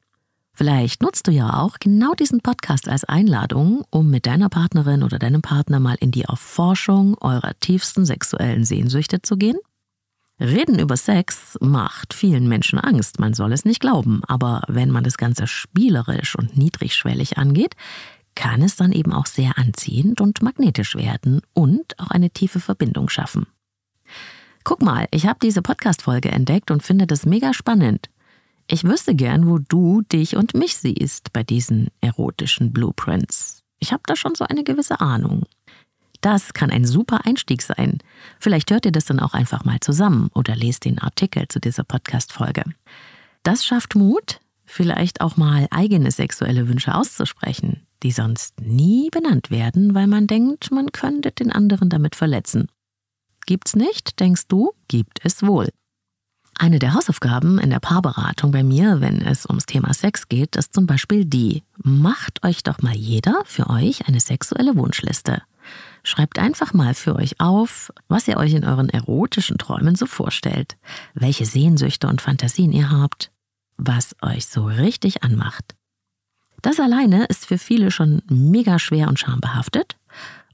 Vielleicht 0.52 1.02
nutzt 1.02 1.26
du 1.26 1.32
ja 1.32 1.54
auch 1.60 1.78
genau 1.80 2.14
diesen 2.14 2.42
Podcast 2.42 2.88
als 2.88 3.04
Einladung, 3.04 3.82
um 3.90 4.08
mit 4.08 4.26
deiner 4.26 4.48
Partnerin 4.48 5.02
oder 5.02 5.18
deinem 5.18 5.42
Partner 5.42 5.80
mal 5.80 5.96
in 6.00 6.12
die 6.12 6.22
Erforschung 6.22 7.16
eurer 7.20 7.58
tiefsten 7.58 8.04
sexuellen 8.04 8.64
Sehnsüchte 8.64 9.22
zu 9.22 9.36
gehen. 9.36 9.56
Reden 10.38 10.78
über 10.78 10.96
Sex 10.96 11.58
macht 11.60 12.14
vielen 12.14 12.48
Menschen 12.48 12.78
Angst, 12.78 13.18
man 13.18 13.34
soll 13.34 13.52
es 13.52 13.64
nicht 13.64 13.80
glauben, 13.80 14.22
aber 14.26 14.62
wenn 14.68 14.90
man 14.90 15.04
das 15.04 15.18
Ganze 15.18 15.46
spielerisch 15.46 16.36
und 16.36 16.56
niedrigschwellig 16.56 17.36
angeht, 17.36 17.74
kann 18.34 18.62
es 18.62 18.76
dann 18.76 18.92
eben 18.92 19.12
auch 19.12 19.26
sehr 19.26 19.58
anziehend 19.58 20.20
und 20.20 20.42
magnetisch 20.42 20.94
werden 20.94 21.42
und 21.52 21.98
auch 21.98 22.10
eine 22.10 22.30
tiefe 22.30 22.60
Verbindung 22.60 23.08
schaffen. 23.08 23.46
Guck 24.64 24.82
mal, 24.82 25.06
ich 25.10 25.26
habe 25.26 25.38
diese 25.42 25.62
Podcast-Folge 25.62 26.30
entdeckt 26.30 26.70
und 26.70 26.82
finde 26.82 27.06
das 27.06 27.26
mega 27.26 27.54
spannend. 27.54 28.10
Ich 28.66 28.84
wüsste 28.84 29.14
gern, 29.14 29.48
wo 29.48 29.58
du 29.58 30.02
dich 30.02 30.36
und 30.36 30.54
mich 30.54 30.76
siehst 30.76 31.32
bei 31.32 31.42
diesen 31.42 31.88
erotischen 32.00 32.72
Blueprints. 32.72 33.62
Ich 33.78 33.92
habe 33.92 34.02
da 34.06 34.14
schon 34.14 34.34
so 34.34 34.44
eine 34.44 34.62
gewisse 34.62 35.00
Ahnung. 35.00 35.44
Das 36.20 36.52
kann 36.52 36.70
ein 36.70 36.84
super 36.84 37.24
Einstieg 37.24 37.62
sein. 37.62 37.98
Vielleicht 38.38 38.70
hört 38.70 38.84
ihr 38.84 38.92
das 38.92 39.06
dann 39.06 39.20
auch 39.20 39.32
einfach 39.32 39.64
mal 39.64 39.80
zusammen 39.80 40.30
oder 40.34 40.54
lest 40.54 40.84
den 40.84 40.98
Artikel 40.98 41.48
zu 41.48 41.60
dieser 41.60 41.82
Podcast-Folge. 41.82 42.64
Das 43.42 43.64
schafft 43.64 43.96
Mut, 43.96 44.40
vielleicht 44.66 45.22
auch 45.22 45.38
mal 45.38 45.66
eigene 45.70 46.10
sexuelle 46.10 46.68
Wünsche 46.68 46.94
auszusprechen, 46.94 47.86
die 48.02 48.12
sonst 48.12 48.60
nie 48.60 49.10
benannt 49.10 49.50
werden, 49.50 49.94
weil 49.94 50.06
man 50.06 50.26
denkt, 50.26 50.70
man 50.70 50.92
könnte 50.92 51.32
den 51.32 51.52
anderen 51.52 51.88
damit 51.88 52.16
verletzen. 52.16 52.68
Gibt's 53.46 53.74
nicht, 53.74 54.20
denkst 54.20 54.46
du? 54.48 54.72
Gibt 54.88 55.20
es 55.24 55.42
wohl. 55.42 55.68
Eine 56.58 56.78
der 56.78 56.92
Hausaufgaben 56.92 57.58
in 57.58 57.70
der 57.70 57.80
Paarberatung 57.80 58.50
bei 58.50 58.62
mir, 58.62 59.00
wenn 59.00 59.22
es 59.22 59.46
ums 59.46 59.64
Thema 59.64 59.94
Sex 59.94 60.28
geht, 60.28 60.56
ist 60.56 60.74
zum 60.74 60.86
Beispiel 60.86 61.24
die, 61.24 61.62
macht 61.82 62.44
euch 62.44 62.62
doch 62.62 62.82
mal 62.82 62.94
jeder 62.94 63.42
für 63.46 63.70
euch 63.70 64.06
eine 64.06 64.20
sexuelle 64.20 64.76
Wunschliste. 64.76 65.42
Schreibt 66.02 66.38
einfach 66.38 66.74
mal 66.74 66.94
für 66.94 67.16
euch 67.16 67.40
auf, 67.40 67.92
was 68.08 68.28
ihr 68.28 68.36
euch 68.36 68.52
in 68.52 68.64
euren 68.64 68.88
erotischen 68.88 69.58
Träumen 69.58 69.96
so 69.96 70.06
vorstellt, 70.06 70.76
welche 71.14 71.46
Sehnsüchte 71.46 72.08
und 72.08 72.20
Fantasien 72.20 72.72
ihr 72.72 72.90
habt, 72.90 73.30
was 73.76 74.14
euch 74.22 74.46
so 74.46 74.64
richtig 74.64 75.22
anmacht. 75.22 75.74
Das 76.62 76.80
alleine 76.80 77.24
ist 77.26 77.46
für 77.46 77.58
viele 77.58 77.90
schon 77.90 78.22
mega 78.28 78.78
schwer 78.78 79.08
und 79.08 79.18
schambehaftet. 79.18 79.96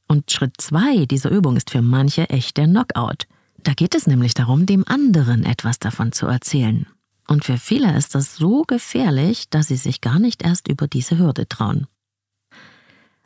Und 0.08 0.30
Schritt 0.30 0.54
zwei 0.58 1.06
dieser 1.06 1.30
Übung 1.30 1.56
ist 1.56 1.70
für 1.70 1.82
manche 1.82 2.30
echt 2.30 2.56
der 2.56 2.66
Knockout. 2.66 3.26
Da 3.62 3.72
geht 3.72 3.94
es 3.94 4.06
nämlich 4.06 4.34
darum, 4.34 4.66
dem 4.66 4.86
anderen 4.86 5.44
etwas 5.44 5.78
davon 5.78 6.12
zu 6.12 6.26
erzählen. 6.26 6.86
Und 7.26 7.44
für 7.44 7.58
viele 7.58 7.96
ist 7.96 8.14
das 8.14 8.36
so 8.36 8.62
gefährlich, 8.62 9.50
dass 9.50 9.66
sie 9.66 9.76
sich 9.76 10.00
gar 10.00 10.20
nicht 10.20 10.44
erst 10.44 10.68
über 10.68 10.86
diese 10.86 11.18
Hürde 11.18 11.48
trauen. 11.48 11.88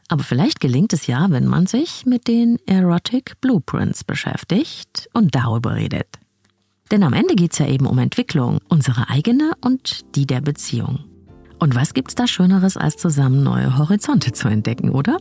Aber 0.09 0.25
vielleicht 0.25 0.59
gelingt 0.59 0.93
es 0.93 1.07
ja, 1.07 1.31
wenn 1.31 1.47
man 1.47 1.67
sich 1.67 2.07
mit 2.07 2.27
den 2.27 2.59
Erotic 2.67 3.41
Blueprints 3.41 4.03
beschäftigt 4.03 5.09
und 5.13 5.35
darüber 5.35 5.75
redet. 5.75 6.19
Denn 6.91 7.05
am 7.05 7.13
Ende 7.13 7.37
geht 7.37 7.53
es 7.53 7.59
ja 7.59 7.67
eben 7.67 7.87
um 7.87 7.99
Entwicklung, 7.99 8.59
unsere 8.69 9.09
eigene 9.09 9.53
und 9.61 10.17
die 10.17 10.27
der 10.27 10.41
Beziehung. 10.41 11.10
Und 11.61 11.75
was 11.75 11.93
gibt's 11.93 12.15
da 12.15 12.27
Schöneres, 12.27 12.77
als 12.77 12.97
zusammen 12.97 13.43
neue 13.43 13.77
Horizonte 13.77 14.33
zu 14.33 14.49
entdecken, 14.49 14.91
oder? 14.91 15.19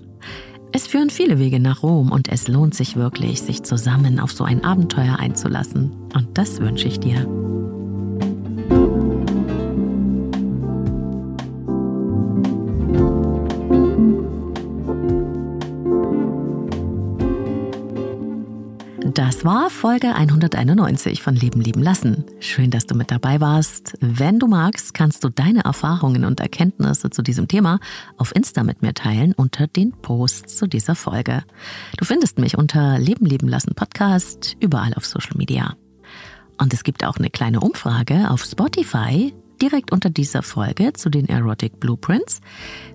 Es 0.71 0.88
führen 0.88 1.10
viele 1.10 1.38
Wege 1.38 1.60
nach 1.60 1.84
Rom 1.84 2.12
und 2.12 2.30
es 2.30 2.47
lohnt 2.47 2.73
sich 2.75 2.95
wirklich, 2.95 3.41
sich 3.41 3.63
zusammen 3.63 4.19
auf 4.19 4.32
so 4.32 4.45
ein 4.45 4.63
Abenteuer 4.63 5.17
einzulassen. 5.19 5.91
Und 6.13 6.38
das 6.38 6.62
wünsche 6.62 6.88
ich 6.88 6.99
dir. 6.99 7.28
Das 19.39 19.45
war 19.45 19.69
Folge 19.69 20.13
191 20.15 21.23
von 21.23 21.34
Leben 21.34 21.62
lieben 21.62 21.82
lassen. 21.82 22.25
Schön, 22.41 22.71
dass 22.71 22.88
du 22.88 22.93
mit 22.93 23.10
dabei 23.10 23.39
warst. 23.39 23.93
Wenn 24.02 24.38
du 24.38 24.47
magst, 24.47 24.93
kannst 24.93 25.23
du 25.23 25.30
deine 25.30 25.63
Erfahrungen 25.63 26.25
und 26.25 26.41
Erkenntnisse 26.41 27.10
zu 27.10 27.21
diesem 27.21 27.47
Thema 27.47 27.80
auf 28.17 28.36
Insta 28.36 28.63
mit 28.65 28.82
mir 28.82 28.93
teilen 28.93 29.32
unter 29.32 29.67
den 29.67 29.93
Posts 29.93 30.58
zu 30.58 30.67
dieser 30.67 30.93
Folge. 30.93 31.45
Du 31.95 32.04
findest 32.04 32.38
mich 32.38 32.58
unter 32.58 32.99
Leben 32.99 33.25
lieben 33.25 33.47
lassen 33.47 33.75
Podcast 33.75 34.58
überall 34.60 34.93
auf 34.95 35.06
Social 35.06 35.38
Media. 35.38 35.78
Und 36.58 36.73
es 36.73 36.84
gibt 36.84 37.06
auch 37.06 37.15
eine 37.15 37.30
kleine 37.30 37.62
Umfrage 37.62 38.30
auf 38.32 38.43
Spotify 38.43 39.34
direkt 39.62 39.91
unter 39.91 40.10
dieser 40.10 40.41
Folge 40.41 40.93
zu 40.93 41.10
den 41.10 41.28
Erotic 41.30 41.80
Blueprints. 41.80 42.41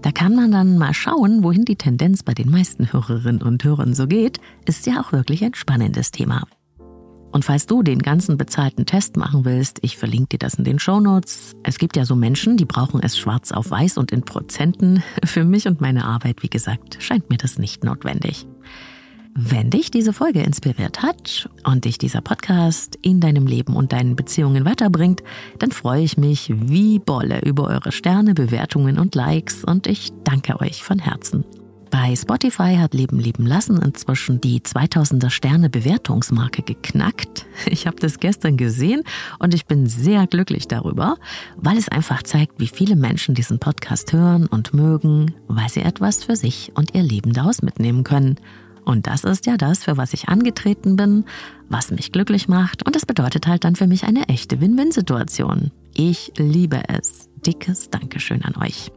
Da 0.02 0.12
kann 0.12 0.34
man 0.34 0.50
dann 0.50 0.78
mal 0.78 0.94
schauen, 0.94 1.42
wohin 1.42 1.64
die 1.64 1.76
Tendenz 1.76 2.22
bei 2.22 2.34
den 2.34 2.50
meisten 2.50 2.92
Hörerinnen 2.92 3.42
und 3.42 3.62
Hörern 3.64 3.94
so 3.94 4.06
geht. 4.06 4.38
Ist 4.66 4.86
ja 4.86 5.00
auch 5.00 5.12
wirklich 5.12 5.44
ein 5.44 5.54
spannendes 5.54 6.10
Thema. 6.10 6.44
Und 7.34 7.44
falls 7.44 7.66
du 7.66 7.82
den 7.82 7.98
ganzen 7.98 8.38
bezahlten 8.38 8.86
Test 8.86 9.16
machen 9.16 9.44
willst, 9.44 9.80
ich 9.82 9.96
verlinke 9.96 10.28
dir 10.28 10.38
das 10.38 10.54
in 10.54 10.62
den 10.62 10.78
Show 10.78 11.00
Notes. 11.00 11.50
Es 11.64 11.78
gibt 11.78 11.96
ja 11.96 12.04
so 12.04 12.14
Menschen, 12.14 12.56
die 12.56 12.64
brauchen 12.64 13.00
es 13.02 13.18
schwarz 13.18 13.50
auf 13.50 13.72
weiß 13.72 13.98
und 13.98 14.12
in 14.12 14.22
Prozenten. 14.22 15.02
Für 15.24 15.44
mich 15.44 15.66
und 15.66 15.80
meine 15.80 16.04
Arbeit, 16.04 16.44
wie 16.44 16.48
gesagt, 16.48 16.98
scheint 17.00 17.30
mir 17.30 17.36
das 17.36 17.58
nicht 17.58 17.82
notwendig. 17.82 18.46
Wenn 19.36 19.68
dich 19.68 19.90
diese 19.90 20.12
Folge 20.12 20.42
inspiriert 20.42 21.02
hat 21.02 21.48
und 21.64 21.86
dich 21.86 21.98
dieser 21.98 22.20
Podcast 22.20 22.96
in 23.02 23.18
deinem 23.18 23.48
Leben 23.48 23.74
und 23.74 23.92
deinen 23.92 24.14
Beziehungen 24.14 24.64
weiterbringt, 24.64 25.24
dann 25.58 25.72
freue 25.72 26.02
ich 26.02 26.16
mich 26.16 26.52
wie 26.54 27.00
Bolle 27.00 27.40
über 27.44 27.64
eure 27.64 27.90
Sterne, 27.90 28.34
Bewertungen 28.34 28.96
und 28.96 29.16
Likes 29.16 29.64
und 29.64 29.88
ich 29.88 30.12
danke 30.22 30.60
euch 30.60 30.84
von 30.84 31.00
Herzen. 31.00 31.44
Bei 31.90 32.14
Spotify 32.14 32.76
hat 32.76 32.94
Leben 32.94 33.18
leben 33.18 33.44
lassen 33.44 33.82
inzwischen 33.82 34.40
die 34.40 34.60
2000er 34.60 35.30
Sterne 35.30 35.68
Bewertungsmarke 35.68 36.62
geknackt. 36.62 37.46
Ich 37.66 37.88
habe 37.88 37.96
das 37.96 38.20
gestern 38.20 38.56
gesehen 38.56 39.02
und 39.40 39.52
ich 39.52 39.66
bin 39.66 39.86
sehr 39.86 40.28
glücklich 40.28 40.68
darüber, 40.68 41.16
weil 41.56 41.76
es 41.76 41.88
einfach 41.88 42.22
zeigt, 42.22 42.60
wie 42.60 42.68
viele 42.68 42.94
Menschen 42.94 43.34
diesen 43.34 43.58
Podcast 43.58 44.12
hören 44.12 44.46
und 44.46 44.74
mögen, 44.74 45.34
weil 45.48 45.68
sie 45.68 45.80
etwas 45.80 46.22
für 46.22 46.36
sich 46.36 46.70
und 46.74 46.94
ihr 46.94 47.02
Leben 47.02 47.32
daraus 47.32 47.62
mitnehmen 47.62 48.04
können. 48.04 48.38
Und 48.84 49.06
das 49.06 49.24
ist 49.24 49.46
ja 49.46 49.56
das, 49.56 49.84
für 49.84 49.96
was 49.96 50.12
ich 50.12 50.28
angetreten 50.28 50.96
bin, 50.96 51.24
was 51.68 51.90
mich 51.90 52.12
glücklich 52.12 52.48
macht. 52.48 52.86
Und 52.86 52.94
das 52.94 53.06
bedeutet 53.06 53.46
halt 53.46 53.64
dann 53.64 53.76
für 53.76 53.86
mich 53.86 54.04
eine 54.04 54.28
echte 54.28 54.60
Win-Win-Situation. 54.60 55.70
Ich 55.94 56.32
liebe 56.36 56.82
es. 56.88 57.30
Dickes 57.46 57.88
Dankeschön 57.90 58.44
an 58.44 58.54
euch. 58.62 58.90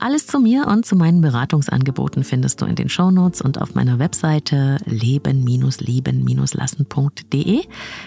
Alles 0.00 0.28
zu 0.28 0.38
mir 0.38 0.68
und 0.68 0.86
zu 0.86 0.94
meinen 0.94 1.20
Beratungsangeboten 1.20 2.22
findest 2.22 2.62
du 2.62 2.66
in 2.66 2.76
den 2.76 2.88
Shownotes 2.88 3.40
und 3.40 3.60
auf 3.60 3.74
meiner 3.74 3.98
Webseite 3.98 4.76
leben-lieben-lassen.de. 4.84 7.64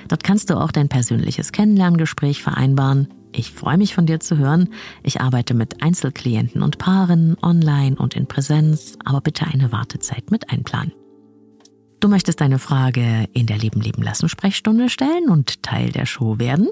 Dort 0.08 0.24
kannst 0.24 0.50
du 0.50 0.56
auch 0.56 0.72
dein 0.72 0.88
persönliches 0.88 1.52
Kennenlerngespräch 1.52 2.42
vereinbaren. 2.42 3.10
Ich 3.34 3.52
freue 3.52 3.78
mich 3.78 3.96
von 3.96 4.06
dir 4.06 4.20
zu 4.20 4.38
hören. 4.38 4.70
Ich 5.04 5.22
arbeite 5.22 5.54
mit 5.54 5.82
Einzelklienten 5.82 6.62
und 6.62 6.78
Paaren, 6.78 7.38
online 7.41 7.96
und 7.96 8.15
in 8.15 8.28
Präsenz, 8.28 8.98
aber 9.06 9.22
bitte 9.22 9.48
eine 9.48 9.72
Wartezeit 9.72 10.32
mit 10.32 10.50
einplanen. 10.52 10.94
Du 12.00 12.08
möchtest 12.08 12.41
deine 12.41 12.60
Frage 12.60 13.28
in 13.32 13.46
der 13.46 13.58
Leben 13.58 13.80
leben 13.80 14.02
lassen 14.02 14.28
Sprechstunde 14.28 14.89
stellen 14.89 15.30
und 15.30 15.62
Teil 15.62 15.91
der 15.91 16.06
Show 16.06 16.39
werden? 16.39 16.70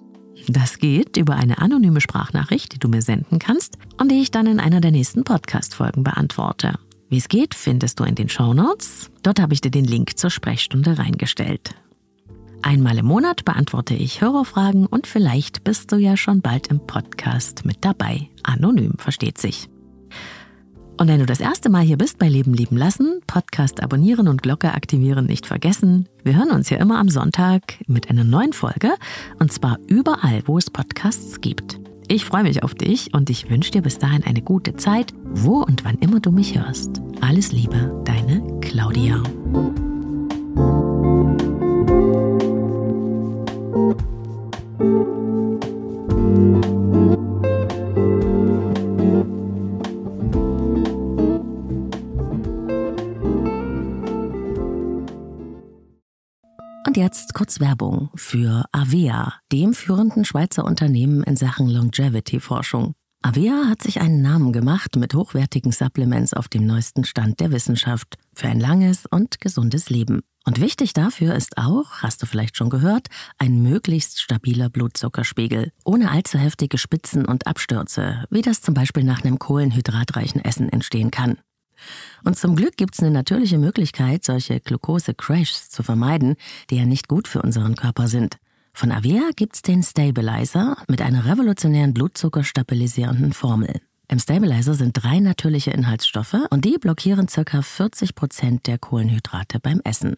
Das 0.48 0.80
geht 0.80 1.18
über 1.18 1.36
eine 1.36 1.60
anonyme 1.60 2.02
Sprachnachricht, 2.02 2.74
die 2.74 2.80
du 2.80 2.88
mir 2.88 3.02
senden 3.02 3.40
kannst 3.40 3.78
und 3.98 4.12
die 4.12 4.22
ich 4.22 4.32
dann 4.32 4.48
in 4.48 4.60
einer 4.60 4.82
der 4.82 4.92
nächsten 4.92 5.24
Podcast-Folgen 5.24 6.04
beantworte. 6.04 6.80
Wie 7.10 7.18
es 7.18 7.28
geht, 7.28 7.56
findest 7.56 8.00
du 8.00 8.04
in 8.04 8.16
den 8.16 8.30
Show 8.30 8.54
Notes. 8.54 9.12
Dort 9.24 9.40
habe 9.40 9.54
ich 9.54 9.62
dir 9.62 9.72
den 9.72 9.86
Link 9.86 10.18
zur 10.18 10.30
Sprechstunde 10.30 10.98
reingestellt. 10.98 11.76
Einmal 12.62 12.98
im 12.98 13.06
Monat 13.06 13.46
beantworte 13.46 13.94
ich 13.94 14.22
Hörerfragen 14.22 14.86
und 14.86 15.08
vielleicht 15.08 15.64
bist 15.64 15.92
du 15.92 15.96
ja 15.96 16.18
schon 16.18 16.42
bald 16.42 16.68
im 16.68 16.86
Podcast 16.86 17.66
mit 17.66 17.78
dabei. 17.82 18.30
Anonym 18.44 18.96
versteht 18.98 19.38
sich. 19.38 19.70
Und 20.98 21.08
wenn 21.08 21.20
du 21.20 21.26
das 21.26 21.40
erste 21.40 21.70
Mal 21.70 21.84
hier 21.84 21.98
bist 21.98 22.20
bei 22.20 22.28
Leben 22.28 22.54
lieben 22.54 22.76
lassen, 22.76 23.22
Podcast 23.26 23.82
abonnieren 23.82 24.28
und 24.28 24.44
Glocke 24.44 24.74
aktivieren 24.74 25.28
nicht 25.28 25.46
vergessen. 25.46 26.10
Wir 26.26 26.36
hören 26.36 26.52
uns 26.52 26.70
ja 26.70 26.78
immer 26.78 27.00
am 27.00 27.08
Sonntag 27.08 27.76
mit 27.88 28.10
einer 28.10 28.26
neuen 28.26 28.52
Folge 28.52 28.92
und 29.40 29.54
zwar 29.54 29.80
überall, 29.88 30.44
wo 30.46 30.58
es 30.58 30.70
Podcasts 30.70 31.40
gibt. 31.40 31.80
Ich 32.10 32.26
freue 32.26 32.44
mich 32.44 32.64
auf 32.64 32.76
dich 32.76 33.14
und 33.14 33.30
ich 33.30 33.50
wünsche 33.50 33.72
dir 33.72 33.82
bis 33.82 34.00
dahin 34.00 34.26
eine 34.26 34.42
gute 34.42 34.76
Zeit, 34.76 35.14
wo 35.24 35.64
und 35.64 35.86
wann 35.86 36.00
immer 36.00 36.20
du 36.20 36.32
mich 36.32 36.60
hörst. 36.60 37.02
Alles 37.22 37.54
Liebe, 37.54 38.04
deine 38.04 38.46
Claudia. 38.60 39.24
Und 43.80 43.96
jetzt 56.98 57.36
kurz 57.36 57.60
Werbung 57.60 58.10
für 58.16 58.66
Avea, 58.72 59.34
dem 59.52 59.74
führenden 59.74 60.26
Schweizer 60.26 60.66
Unternehmen 60.66 61.24
in 61.24 61.36
Sachen 61.36 61.70
Longevity-Forschung. 61.70 62.94
Avea 63.22 63.68
hat 63.70 63.84
sich 63.84 64.02
einen 64.02 64.22
Namen 64.22 64.54
gemacht 64.54 64.96
mit 64.96 65.14
hochwertigen 65.14 65.72
Supplements 65.72 66.34
auf 66.34 66.48
dem 66.48 66.66
neuesten 66.66 67.04
Stand 67.04 67.42
der 67.42 67.52
Wissenschaft 67.52 68.16
für 68.34 68.48
ein 68.48 68.60
langes 68.60 69.06
und 69.06 69.40
gesundes 69.40 69.90
Leben. 69.90 70.22
Und 70.50 70.62
wichtig 70.62 70.94
dafür 70.94 71.36
ist 71.36 71.60
auch, 71.60 72.02
hast 72.02 72.24
du 72.24 72.26
vielleicht 72.26 72.58
schon 72.58 72.72
gehört, 72.72 73.06
ein 73.38 73.62
möglichst 73.62 74.20
stabiler 74.20 74.68
Blutzuckerspiegel, 74.68 75.72
ohne 75.84 76.10
allzu 76.10 76.40
heftige 76.40 76.80
Spitzen 76.80 77.26
und 77.28 77.46
Abstürze, 77.46 78.26
wie 78.32 78.42
das 78.42 78.64
zum 78.64 78.74
Beispiel 78.74 79.04
nach 79.04 79.24
einem 79.24 79.38
kohlenhydratreichen 79.38 80.44
Essen 80.44 80.68
entstehen 80.68 81.12
kann. 81.12 81.38
Und 82.24 82.36
zum 82.36 82.56
Glück 82.56 82.78
gibt's 82.78 83.00
eine 83.00 83.12
natürliche 83.12 83.60
Möglichkeit, 83.60 84.26
solche 84.26 84.60
Glucose-Crashs 84.60 85.70
zu 85.70 85.84
vermeiden, 85.84 86.36
die 86.72 86.78
ja 86.78 86.88
nicht 86.88 87.08
gut 87.08 87.28
für 87.28 87.44
unseren 87.44 87.76
Körper 87.76 88.08
sind. 88.08 88.40
Von 88.74 88.92
Avea 88.92 89.30
gibt's 89.36 89.62
den 89.62 89.84
Stabilizer 89.84 90.78
mit 90.88 91.04
einer 91.04 91.26
revolutionären 91.26 91.94
blutzuckerstabilisierenden 91.94 93.34
Formel. 93.34 93.82
Im 94.08 94.18
Stabilizer 94.18 94.74
sind 94.74 94.94
drei 94.94 95.20
natürliche 95.20 95.70
Inhaltsstoffe 95.70 96.38
und 96.50 96.66
die 96.66 96.80
blockieren 96.80 97.28
ca. 97.28 97.62
40 97.62 98.16
Prozent 98.16 98.66
der 98.66 98.80
Kohlenhydrate 98.80 99.60
beim 99.60 99.80
Essen. 99.84 100.18